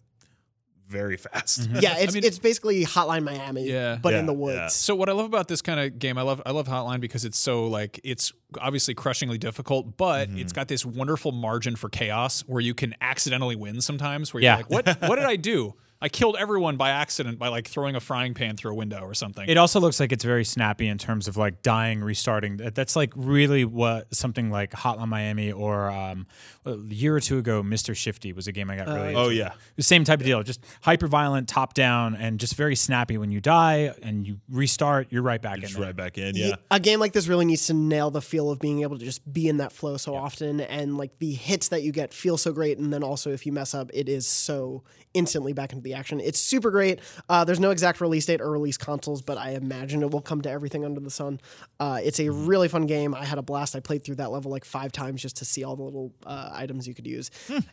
[0.88, 1.68] very fast.
[1.80, 3.98] yeah, it's, mean- it's basically Hotline Miami, Yeah.
[4.00, 4.38] but in Yeah, the yeah.
[4.38, 4.74] woods.
[4.74, 7.24] So what I love about this kind of game, I love I love Hotline because
[7.24, 10.38] it's so like it's obviously crushingly difficult, but Mm-hmm.
[10.38, 14.32] it's got this wonderful margin for chaos where you can accidentally win sometimes.
[14.32, 14.58] Where Yeah.
[14.58, 15.74] you're like, what what did I do?
[16.00, 19.14] I killed everyone by accident by like throwing a frying pan through a window or
[19.14, 19.48] something.
[19.48, 22.58] It also looks like it's very snappy in terms of like dying, restarting.
[22.58, 26.26] That- That's like really what something like Hotline Miami or um,
[26.66, 27.96] a year or two ago, Mr.
[27.96, 29.14] Shifty was a game I got really.
[29.14, 29.36] Oh into.
[29.36, 29.52] yeah.
[29.76, 33.16] The same type of deal, just hyper violent, top down, and just very snappy.
[33.16, 35.84] When you die and you restart, you're right back in Just there.
[35.86, 36.34] right back in.
[36.36, 36.56] Yeah.
[36.70, 39.32] A game like this really needs to nail the feel of being able to just
[39.32, 42.52] be in that flow so often, and like the hits that you get feel so
[42.52, 44.82] great, and then also if you mess up, it is so
[45.14, 46.20] instantly back into the action.
[46.20, 47.00] It's super great.
[47.28, 50.42] Uh, there's no exact release date or release consoles, but I imagine it will come
[50.42, 51.40] to everything under the sun.
[51.80, 53.14] Uh, it's a really fun game.
[53.14, 53.76] I had a blast.
[53.76, 56.50] I played through that level like five times just to see all the little uh,
[56.52, 57.30] items you could use.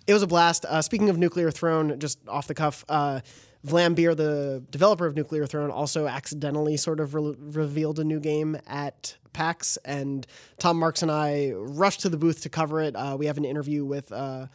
[0.07, 0.65] It was a blast.
[0.65, 2.85] Uh, speaking of Nuclear Throne, just off the cuff.
[2.87, 3.21] Uh,
[3.65, 8.57] Vlambeer, the developer of Nuclear Throne, also accidentally sort of re- revealed a new game
[8.67, 10.27] at PAX, and
[10.59, 12.93] Tom Marks and I rushed to the booth to cover it.
[12.95, 14.47] Uh, we have an interview with uh,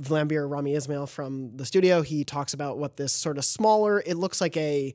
[0.00, 2.02] Vlambeer Rami Ismail from the studio.
[2.02, 4.94] He talks about what this sort of smaller, it looks like a,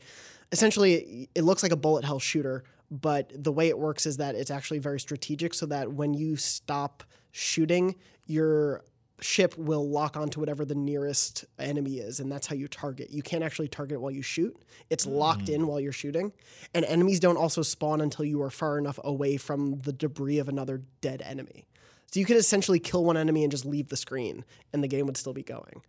[0.52, 4.36] essentially, it looks like a bullet hell shooter, but the way it works is that
[4.36, 7.96] it's actually very strategic so that when you stop shooting,
[8.26, 8.84] your
[9.20, 13.10] ship will lock onto whatever the nearest enemy is, and that's how you target.
[13.10, 14.56] You can't actually target while you shoot.
[14.90, 15.12] It's hmm.
[15.12, 16.32] locked in while you're shooting.
[16.74, 20.48] And enemies don't also spawn until you are far enough away from the debris of
[20.48, 21.68] another dead enemy.
[22.12, 25.06] So you could essentially kill one enemy and just leave the screen, and the game
[25.08, 25.82] would still be going.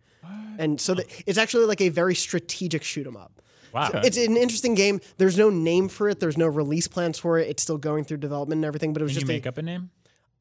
[0.57, 3.41] And so the, it's actually like a very strategic shoot 'em up.
[3.73, 3.89] Wow.
[3.91, 4.99] So it's an interesting game.
[5.17, 6.19] There's no name for it.
[6.19, 7.47] There's no release plans for it.
[7.49, 8.91] It's still going through development and everything.
[8.93, 9.91] But it was Can you just make a, up a name?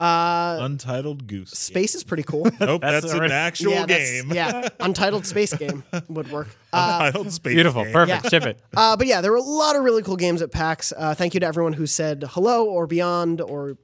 [0.01, 1.51] uh, Untitled Goose.
[1.51, 2.47] space is pretty cool.
[2.61, 4.31] Nope, that's, an actual yeah, game.
[4.33, 6.49] yeah, untitled space game would work.
[6.70, 7.93] Uh, Untitled Space Beautiful, game.
[7.95, 8.24] perfect.
[8.24, 8.29] Yeah.
[8.29, 8.61] Ship it.
[8.76, 10.93] uh, but yeah, there were a lot of really cool games at PAX.
[10.95, 13.79] Uh, thank you to everyone who said hello or beyond or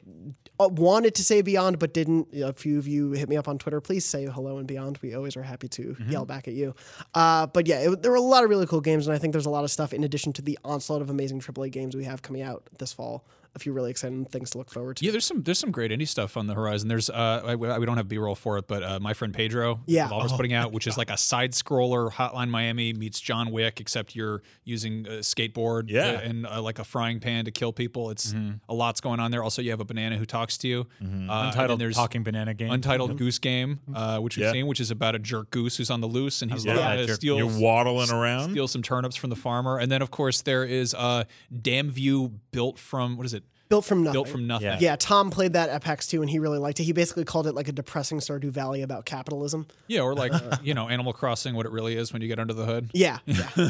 [0.58, 2.28] wanted to say beyond but didn't.
[2.34, 3.80] A few of you hit me up on Twitter.
[3.80, 4.98] Please say hello and beyond.
[5.02, 6.10] We always are happy to Mm-hmm.
[6.10, 6.74] yell back at you.
[7.14, 9.32] Uh, but yeah, it, there were a lot of really cool games, and I think
[9.32, 12.04] there's a lot of stuff in addition to the onslaught of amazing AAA games we
[12.04, 13.24] have coming out this fall.
[13.56, 15.04] A few really exciting things to look forward to.
[15.04, 16.88] Yeah, there's some there's some great indie stuff on the horizon.
[16.88, 20.08] There's uh I, we don't have B-roll for it, but uh, my friend Pedro, Yeah.
[20.08, 24.16] Devolver's putting out, which is like a side scroller Hotline Miami meets John Wick, except
[24.16, 26.06] you're using a skateboard Yeah.
[26.06, 28.10] uh, and uh, like a frying pan to kill people.
[28.10, 28.34] It's
[28.68, 29.42] a lot's going on there.
[29.44, 30.80] Also, you have a banana who talks to you.
[31.00, 32.70] Uh, and then Untitled there's Talking Banana Game.
[32.72, 34.52] Untitled Goose Game, uh, which we've Yeah.
[34.52, 36.96] seen, which is about a jerk goose who's on the loose and he's love trying
[36.96, 37.16] that to jerk.
[37.16, 38.50] steal You're waddling around.
[38.50, 39.78] steal some turnips from the farmer.
[39.78, 43.43] And then of course there is uh Damnview built from what is it?
[43.74, 44.12] Built from nothing.
[44.14, 44.66] Built from nothing.
[44.66, 44.78] Yeah.
[44.80, 46.84] Yeah, Tom played that at PAX too, and he really liked it.
[46.84, 49.66] He basically called it like a depressing Stardew Valley about capitalism.
[49.88, 52.54] Yeah, or like you know, Animal Crossing, what it really is when you get under
[52.54, 52.90] the hood.
[52.92, 53.48] Yeah, yeah.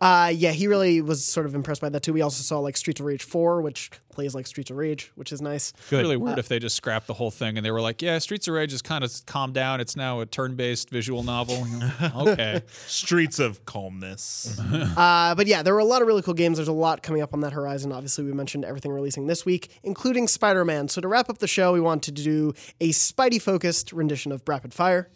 [0.00, 2.12] uh, yeah, he really was sort of impressed by that too.
[2.12, 5.32] We also saw like Streets of Rage 4, which plays like Streets of Rage, which
[5.32, 5.72] is nice.
[5.90, 6.02] Good.
[6.02, 8.48] Really weird if they just scrapped the whole thing and they were like, "Yeah, Streets
[8.48, 9.80] of Rage is kind of calmed down.
[9.80, 11.66] It's now a turn-based visual novel."
[12.16, 14.60] okay, Streets of Calmness.
[14.94, 16.58] Uh, but yeah, there were a lot of really cool games.
[16.58, 17.90] There's a lot coming up on that horizon.
[17.90, 20.88] Obviously, we mentioned everything releasing this week, including Spider Man.
[20.88, 24.42] So to wrap up the show, we wanted to do a Spidey focused rendition of
[24.46, 25.10] Rapid Fire.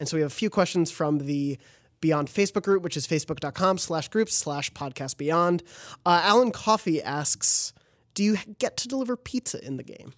[0.00, 1.58] And so we have a few questions from the
[2.02, 5.62] Beyond Facebook group, which is facebook.com slash groups slash podcast beyond.
[6.04, 7.72] Uh, Alan Coffee asks,
[8.12, 10.12] do you get to deliver pizza in the game?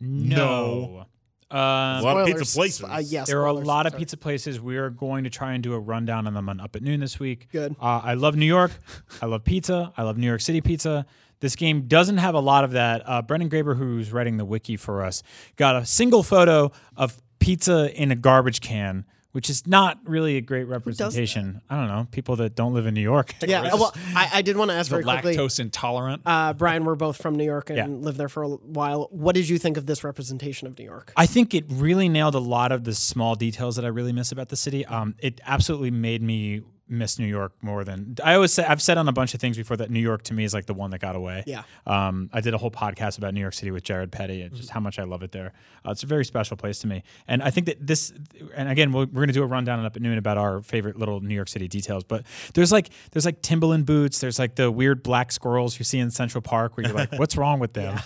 [0.00, 1.06] no.
[1.50, 2.78] a Um, lot of pizza Spoilers.
[2.80, 2.84] places.
[2.84, 4.00] Uh, yeah, there are a lot of Sorry.
[4.00, 4.60] pizza places.
[4.60, 7.00] We are going to try and do a rundown on them on Up at Noon
[7.00, 7.48] this week.
[7.50, 7.74] Good.
[7.80, 8.72] Uh, I love New York.
[9.22, 9.92] I love pizza.
[9.96, 11.06] I love New York City pizza.
[11.40, 13.02] This game doesn't have a lot of that.
[13.08, 15.22] Uh, Brendan Graeber, who's writing the wiki for us,
[15.56, 20.40] got a single photo of pizza in a garbage can, which is not really a
[20.40, 21.60] great representation.
[21.68, 22.06] I don't know.
[22.10, 23.34] People that don't live in New York.
[23.46, 25.36] Yeah, well, I, I did want to ask the very quickly.
[25.36, 26.22] lactose intolerant.
[26.26, 27.86] Uh, Brian, we're both from New York and Yeah.
[27.86, 29.08] lived there for a while.
[29.10, 31.12] What did you think of this representation of New York?
[31.16, 34.32] I think it really nailed a lot of the small details that I really miss
[34.32, 34.84] about the city.
[34.86, 38.64] Um, it absolutely made me miss New York more than I always say.
[38.64, 40.66] I've said on a bunch of things before that New York to me is like
[40.66, 41.44] the one that got away.
[41.46, 41.62] Yeah.
[41.86, 44.70] Um, I did a whole podcast about New York City with Jared Petty and just
[44.70, 45.52] how much I love it there.
[45.86, 48.12] Uh, it's a very special place to me, and I think that this.
[48.54, 50.98] And again, we're, we're going to do a rundown up at noon about our favorite
[50.98, 52.04] little New York City details.
[52.04, 52.24] But
[52.54, 54.18] there's like there's like Timberland boots.
[54.18, 57.36] There's like the weird black squirrels you see in Central Park where you're like, what's
[57.38, 57.98] wrong with them?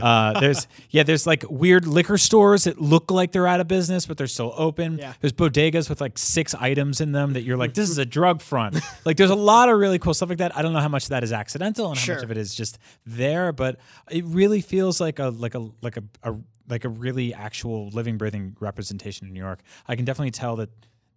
[0.00, 4.06] Uh, there's yeah, there's like weird liquor stores that look like they're out of business,
[4.06, 4.98] but they're still open.
[4.98, 5.12] Yeah.
[5.20, 8.27] There's bodegas with like six items in them that you're like, this is a drug
[8.36, 8.76] front.
[9.04, 10.56] like there's a lot of really cool stuff like that.
[10.56, 12.14] I don't know how much of that is accidental and how Sure.
[12.16, 13.78] much of it is just there, but
[14.10, 16.34] it really feels like a like a like a, a
[16.68, 19.60] like a really actual living breathing representation in New York.
[19.86, 20.68] I can definitely tell that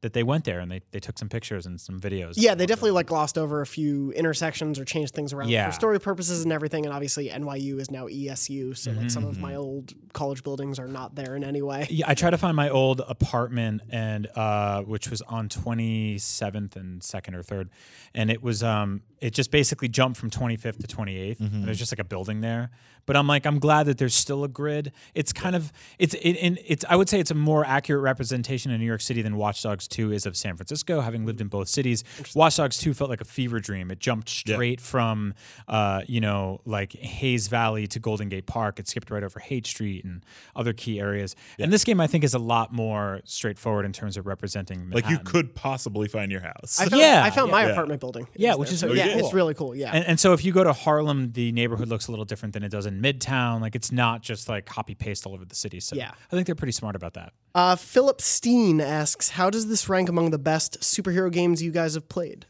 [0.01, 2.33] that they went there and they, they took some pictures and some videos.
[2.35, 5.67] Yeah, they definitely like glossed over a few intersections or changed things around Yeah.
[5.69, 6.85] for story purposes and everything.
[6.85, 9.41] And obviously, NYU is now ESU, so like some of Mm-hmm.
[9.41, 11.85] my old college buildings are not there in any way.
[11.89, 17.03] Yeah, I tried to find my old apartment and uh, which was on 27th and
[17.03, 17.69] second or third,
[18.13, 21.39] and it was um it just basically jumped from 25th to 28th.
[21.41, 22.71] And there's just like a building there.
[23.05, 24.91] But I'm like I'm glad that there's still a grid.
[25.13, 28.71] It's kind of it's it, in it's I would say it's a more accurate representation
[28.73, 31.01] of New York City than Watch Dogs 2 is of San Francisco.
[31.01, 33.91] Having lived in both cities, Watch Dogs 2 felt like a fever dream.
[33.91, 35.33] It jumped straight from
[35.67, 38.79] uh you know like Hayes Valley to Golden Gate Park.
[38.79, 40.23] It skipped right over Haight Street and
[40.55, 41.35] other key areas.
[41.59, 45.07] And this game I think is a lot more straightforward in terms of representing Like
[45.09, 46.79] you could possibly find your house.
[46.79, 47.69] I found, Yeah, I found my yeah.
[47.71, 48.27] apartment building.
[48.35, 48.73] Yeah, which there.
[48.75, 49.19] is so, really yeah, cool.
[49.25, 49.75] it's really cool.
[49.75, 49.91] Yeah.
[49.93, 52.63] And, and so if you go to Harlem, the neighborhood looks a little different than
[52.63, 53.61] it does in Midtown.
[53.61, 55.79] Like it's not just like copy paste all over the city.
[55.79, 56.11] So Yeah.
[56.11, 57.33] I think they're pretty smart about that.
[57.53, 61.93] Uh, Philip Steen asks, "How does this rank among the best superhero games you guys
[61.95, 62.45] have played?"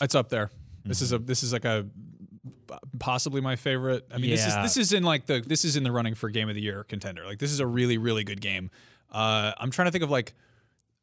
[0.00, 0.50] It's up there.
[0.84, 1.86] This is a this is like a
[2.98, 4.06] possibly my favorite.
[4.12, 6.28] I mean, this is this is in like the this is in the running for
[6.30, 7.24] game of the year contender.
[7.24, 8.70] Like this is a really really good game.
[9.10, 10.34] Uh, I'm trying to think of like,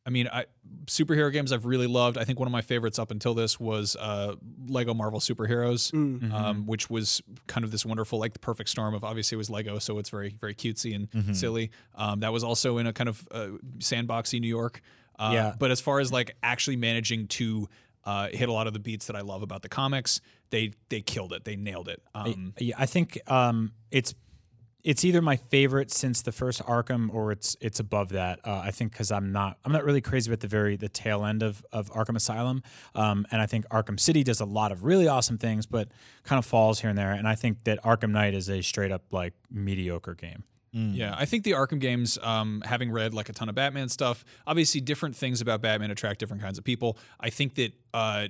[0.06, 0.46] I mean, I
[0.86, 2.18] superhero games I've really loved.
[2.18, 4.36] I think one of my favorites up until this was uh,
[4.68, 5.94] Lego Marvel Superheroes,
[6.34, 9.50] um, which was kind of this wonderful like the perfect storm of obviously it was
[9.50, 11.72] Lego, so it's very very cutesy and silly.
[11.96, 13.48] Um, that was also in a kind of uh,
[13.80, 14.82] sandboxy New York.
[15.22, 15.54] Uh, Yeah.
[15.58, 17.70] But as far as like actually managing to
[18.04, 21.02] uh, hit a lot of the beats that I love about the comics, they they
[21.02, 21.46] killed it.
[21.46, 22.02] They nailed it.
[22.16, 24.16] Um, Yeah, I think um, it's
[24.84, 28.40] it's either my favorite since the first Arkham or it's it's above that.
[28.44, 31.26] Uh, I think because I'm not I'm not really crazy about the very the tail
[31.26, 32.64] end of of Arkham Asylum,
[32.96, 35.90] um, and I think Arkham City does a lot of really awesome things, but
[36.24, 37.12] kind of falls here and there.
[37.12, 40.44] And I think that Arkham Knight is a straight up like mediocre game.
[40.74, 44.24] Yeah, I think the Arkham games, um, having read like a ton of Batman stuff,
[44.48, 46.98] obviously different things about Batman attract different kinds of people.
[47.20, 48.28] I think that uh,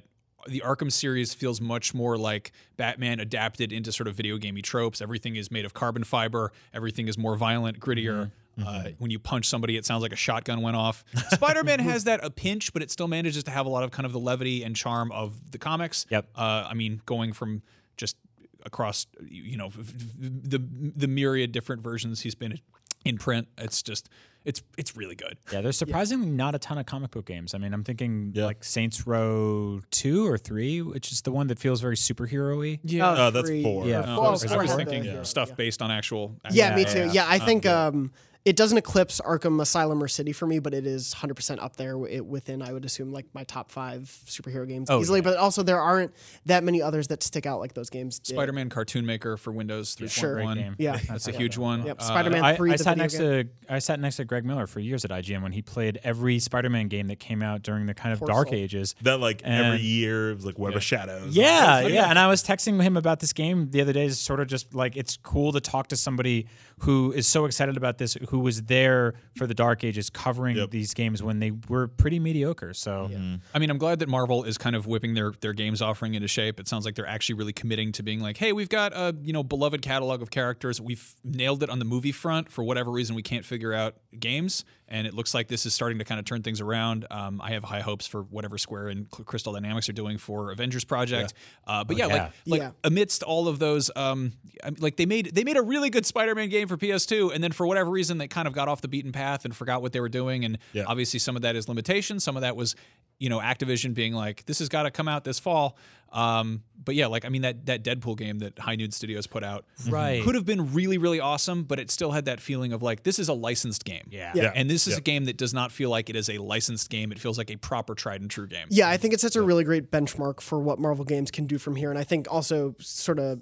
[0.48, 5.02] the Arkham series feels much more like Batman adapted into sort of video gamey tropes.
[5.02, 6.52] Everything is made of carbon fiber.
[6.74, 8.32] Everything is more violent, grittier.
[8.64, 11.04] Uh, when you punch somebody, it sounds like a shotgun went off.
[11.32, 13.92] Spider Man has that a pinch, but it still manages to have a lot of
[13.92, 16.06] kind of the levity and charm of the comics.
[16.10, 16.28] Yep.
[16.36, 17.62] Uh, I mean, going from
[17.98, 18.18] just
[18.66, 19.70] across you know
[20.18, 20.60] the
[20.96, 22.60] the myriad different versions he's been
[23.06, 24.10] in print it's just
[24.46, 27.54] it's it's really good Yeah, there's surprisingly not a ton of comic book games.
[27.54, 28.46] I mean, I'm thinking Yeah.
[28.46, 32.80] like Saints Row two or three, which is the one that feels very superhero-y.
[32.84, 33.62] yeah Oh, Uh, that's three.
[33.62, 33.86] four.
[33.86, 34.16] Yeah, Or four.
[34.16, 34.26] four.
[34.26, 35.22] I was, Oh, I was thinking Yeah.
[35.24, 37.00] stuff based on actual, Yeah, actual me too.
[37.14, 37.14] yeah.
[37.14, 38.12] Yeah, I think um,
[38.44, 41.96] it doesn't eclipse Arkham Asylum or City for me, but it is 100% up there
[41.98, 45.20] within, I would assume, like my top five superhero games Oh, easily.
[45.20, 45.24] yeah.
[45.26, 46.12] But also, there aren't
[46.48, 48.20] that many others that stick out like those games.
[48.24, 50.34] Spider-Man Cartoon Maker for Windows 3.1 Sure.
[50.34, 50.76] Great game.
[50.80, 50.98] Yeah.
[51.08, 51.98] that's a huge one Yep.
[52.00, 53.48] Uh, Spider-Man 3, I the sat next game.
[53.68, 56.40] to I sat next to Greg Miller for years at IGN when he played every
[56.40, 58.58] Spider-Man game that came out during the kind of Poor dark soul.
[58.58, 58.96] ages.
[59.04, 61.36] That like And- every year was like Web of Shadows.
[61.36, 62.10] Yeah, yeah.
[62.10, 64.74] And I was texting him about this game the other day, just sort of just
[64.74, 66.48] like it's cool to talk to somebody
[66.80, 70.72] who is so excited about this, who was there for the Dark Ages, covering Yep.
[70.72, 72.74] these games when they were pretty mediocre.
[72.74, 73.36] So mm-hmm.
[73.54, 76.30] I mean, I'm glad that Marvel is kind of whipping their their games offering into
[76.30, 76.58] shape.
[76.60, 79.34] It sounds like they're actually really committing to being like, hey, we've got a you
[79.34, 80.80] know beloved catalog of characters.
[80.80, 82.50] We've nailed it on the movie front.
[82.50, 85.98] For whatever reason, we can't figure out games, and it looks like this is starting
[85.98, 87.08] to kind of turn things around.
[87.10, 90.84] Um, I have high hopes for whatever Square and Crystal Dynamics are doing for Avengers
[90.84, 91.34] Project.
[91.66, 92.14] Uh, but yeah, yeah.
[92.14, 92.72] like like Yeah.
[92.84, 94.34] amidst all of those, um,
[94.78, 97.66] like they made they made a really good Spider-Man game for PS2, and then for
[97.66, 100.10] whatever reason, they kind of got off the beaten path and forgot what they were
[100.10, 100.46] doing.
[100.46, 100.84] And Yeah.
[100.86, 102.20] obviously, some of that is limitation.
[102.20, 102.76] Some of that was,
[103.18, 105.78] you know, Activision being like, "This has got to come out this fall."
[106.12, 109.44] Um, but yeah, like I mean, that that Deadpool game that High Moon Studios put
[109.44, 110.24] out Right.
[110.24, 113.20] could have been really really awesome, but it still had that feeling of like this
[113.20, 114.08] is a licensed game.
[114.10, 114.32] Yeah.
[114.36, 114.52] Yeah.
[114.56, 114.98] And this is Yeah.
[114.98, 117.12] a game that does not feel like it is a licensed game.
[117.12, 118.68] It feels like a proper tried and true game.
[118.72, 121.58] Yeah, I think it sets a really great benchmark for what Marvel games can do
[121.60, 121.92] from here.
[121.92, 123.40] And I think also sort of,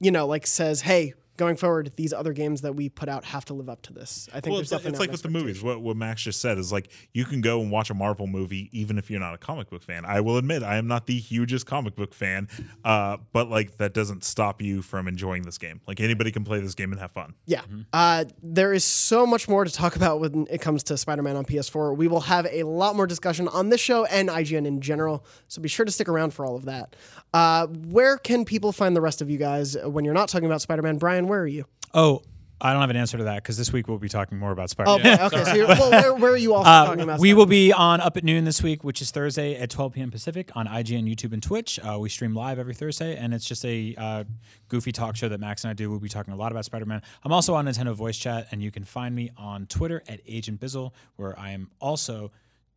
[0.00, 3.44] you know, like says, hey, going forward, these other games that we put out have
[3.46, 4.28] to live up to this.
[4.32, 5.62] I think Well, it's, like- definitely it's like with the movies.
[5.62, 8.68] What, what Max just said is like you can go and watch a Marvel movie
[8.72, 10.04] even if you're not a comic book fan.
[10.04, 12.48] I will admit I am not the hugest comic book fan,
[12.84, 15.80] uh, but like that doesn't stop you from enjoying this game.
[15.86, 17.34] Like anybody can play this game and have fun.
[17.46, 17.62] Yeah.
[17.92, 21.34] Uh, there is so much more to talk about when it comes to Spider Man
[21.36, 21.96] on PS4.
[21.96, 25.24] We will have a lot more discussion on this show and IGN in general.
[25.48, 26.94] So be sure to stick around for all of that.
[27.34, 30.60] Uh, where can people find the rest of you guys when you're not talking about
[30.60, 30.98] Spider Man?
[30.98, 31.64] Brian, where are you?
[31.94, 32.20] Oh,
[32.60, 34.68] I don't have an answer to that because this week we'll be talking more about
[34.70, 35.16] Spider-Man.
[35.18, 35.24] boy.
[35.24, 35.44] okay.
[35.44, 37.18] So you're, well, where, where are you also Uh, talking about?
[37.20, 37.36] we Spider-Man?
[37.38, 40.10] will be on Up at Noon this week, which is Thursday at 12 p.m.
[40.10, 41.80] Pacific on IGN, YouTube, and Twitch.
[41.80, 44.24] Uh, we stream live every Thursday, and it's just a uh,
[44.68, 45.88] goofy talk show that Max and I do.
[45.90, 47.00] We'll be talking a lot about Spider Man.
[47.24, 50.60] I'm also on Nintendo Voice Chat, and you can find me on Twitter at Agent
[50.60, 52.30] Bizzle, where I am also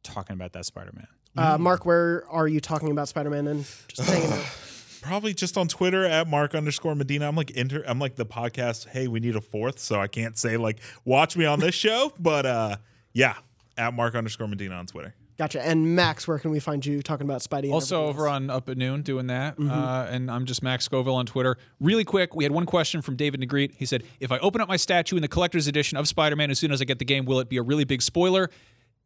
[0.03, 1.07] talking about that Spider-Man.
[1.37, 3.47] Uh, Mark, where are you talking about Spider-Man?
[3.47, 4.45] And just hanging out.
[5.05, 7.27] Probably just on Twitter at Mark underscore Medina.
[7.27, 10.37] I'm like inter I'm like the podcast, hey, we need a fourth, so I can't
[10.37, 12.11] say like watch me on this show.
[12.19, 12.77] But uh
[13.13, 13.35] yeah,
[13.77, 15.13] at Mark underscore Medina on Twitter.
[15.37, 15.61] Gotcha.
[15.65, 17.65] And Max, where can we find you talking about Spidey?
[17.65, 19.55] and Also over on Up at Noon doing that.
[19.59, 21.57] Uh, and I'm just Max Scoville on Twitter.
[21.81, 23.73] Really quick, we had one question from David Negreet.
[23.75, 26.51] He said, If I open up my statue in the collector's edition of Spider Man
[26.51, 28.49] as soon as I get the game, will it be a really big spoiler?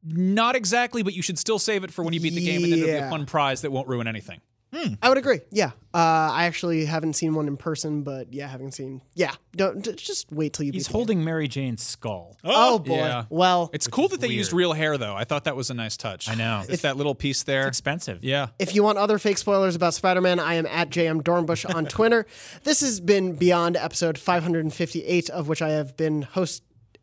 [0.04, 2.72] Not exactly, but you should still save it for when you beat the game, and
[2.72, 4.40] then it'll be a fun prize that won't ruin anything.
[4.72, 5.40] I would agree.
[5.52, 5.72] Yeah.
[5.92, 5.98] Uh,
[6.32, 9.02] I actually haven't seen one in person, but yeah, haven't seen.
[9.16, 9.34] Yeah.
[9.56, 10.72] Don't d- just wait till you.
[10.72, 12.38] He's beat the holding Mary Jane's skull.
[12.44, 12.96] Oh boy.
[12.98, 13.24] Yeah.
[13.30, 15.16] Well, It's cool that they used real hair, though.
[15.16, 16.30] I thought that was a nice touch.
[16.30, 16.64] I know.
[16.70, 17.68] It's that little piece there.
[17.68, 18.24] Expensive.
[18.24, 18.50] yeah.
[18.60, 21.86] If you want other fake spoilers about Spider Man, I am at JM Dornbush on
[21.88, 22.28] Twitter.
[22.64, 26.22] this has been Beyond episode 558, of which I have been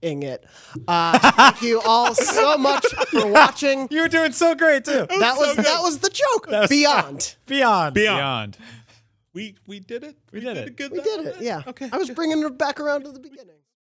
[0.03, 0.45] hosting it.
[0.87, 3.89] Uh, thank you all so much for watching.
[3.97, 5.07] You were doing so great too.
[5.09, 6.47] That was that was the joke.
[6.69, 6.69] Beyond.
[6.69, 7.37] Beyond.
[7.47, 7.95] Beyond.
[7.95, 8.59] Beyond.
[9.33, 10.17] We we did it.
[10.33, 10.77] We, did a it.
[10.77, 11.37] good We did it.
[11.41, 11.63] Yeah.
[11.67, 11.89] Okay.
[11.93, 13.56] I was bringing it back around to the beginning.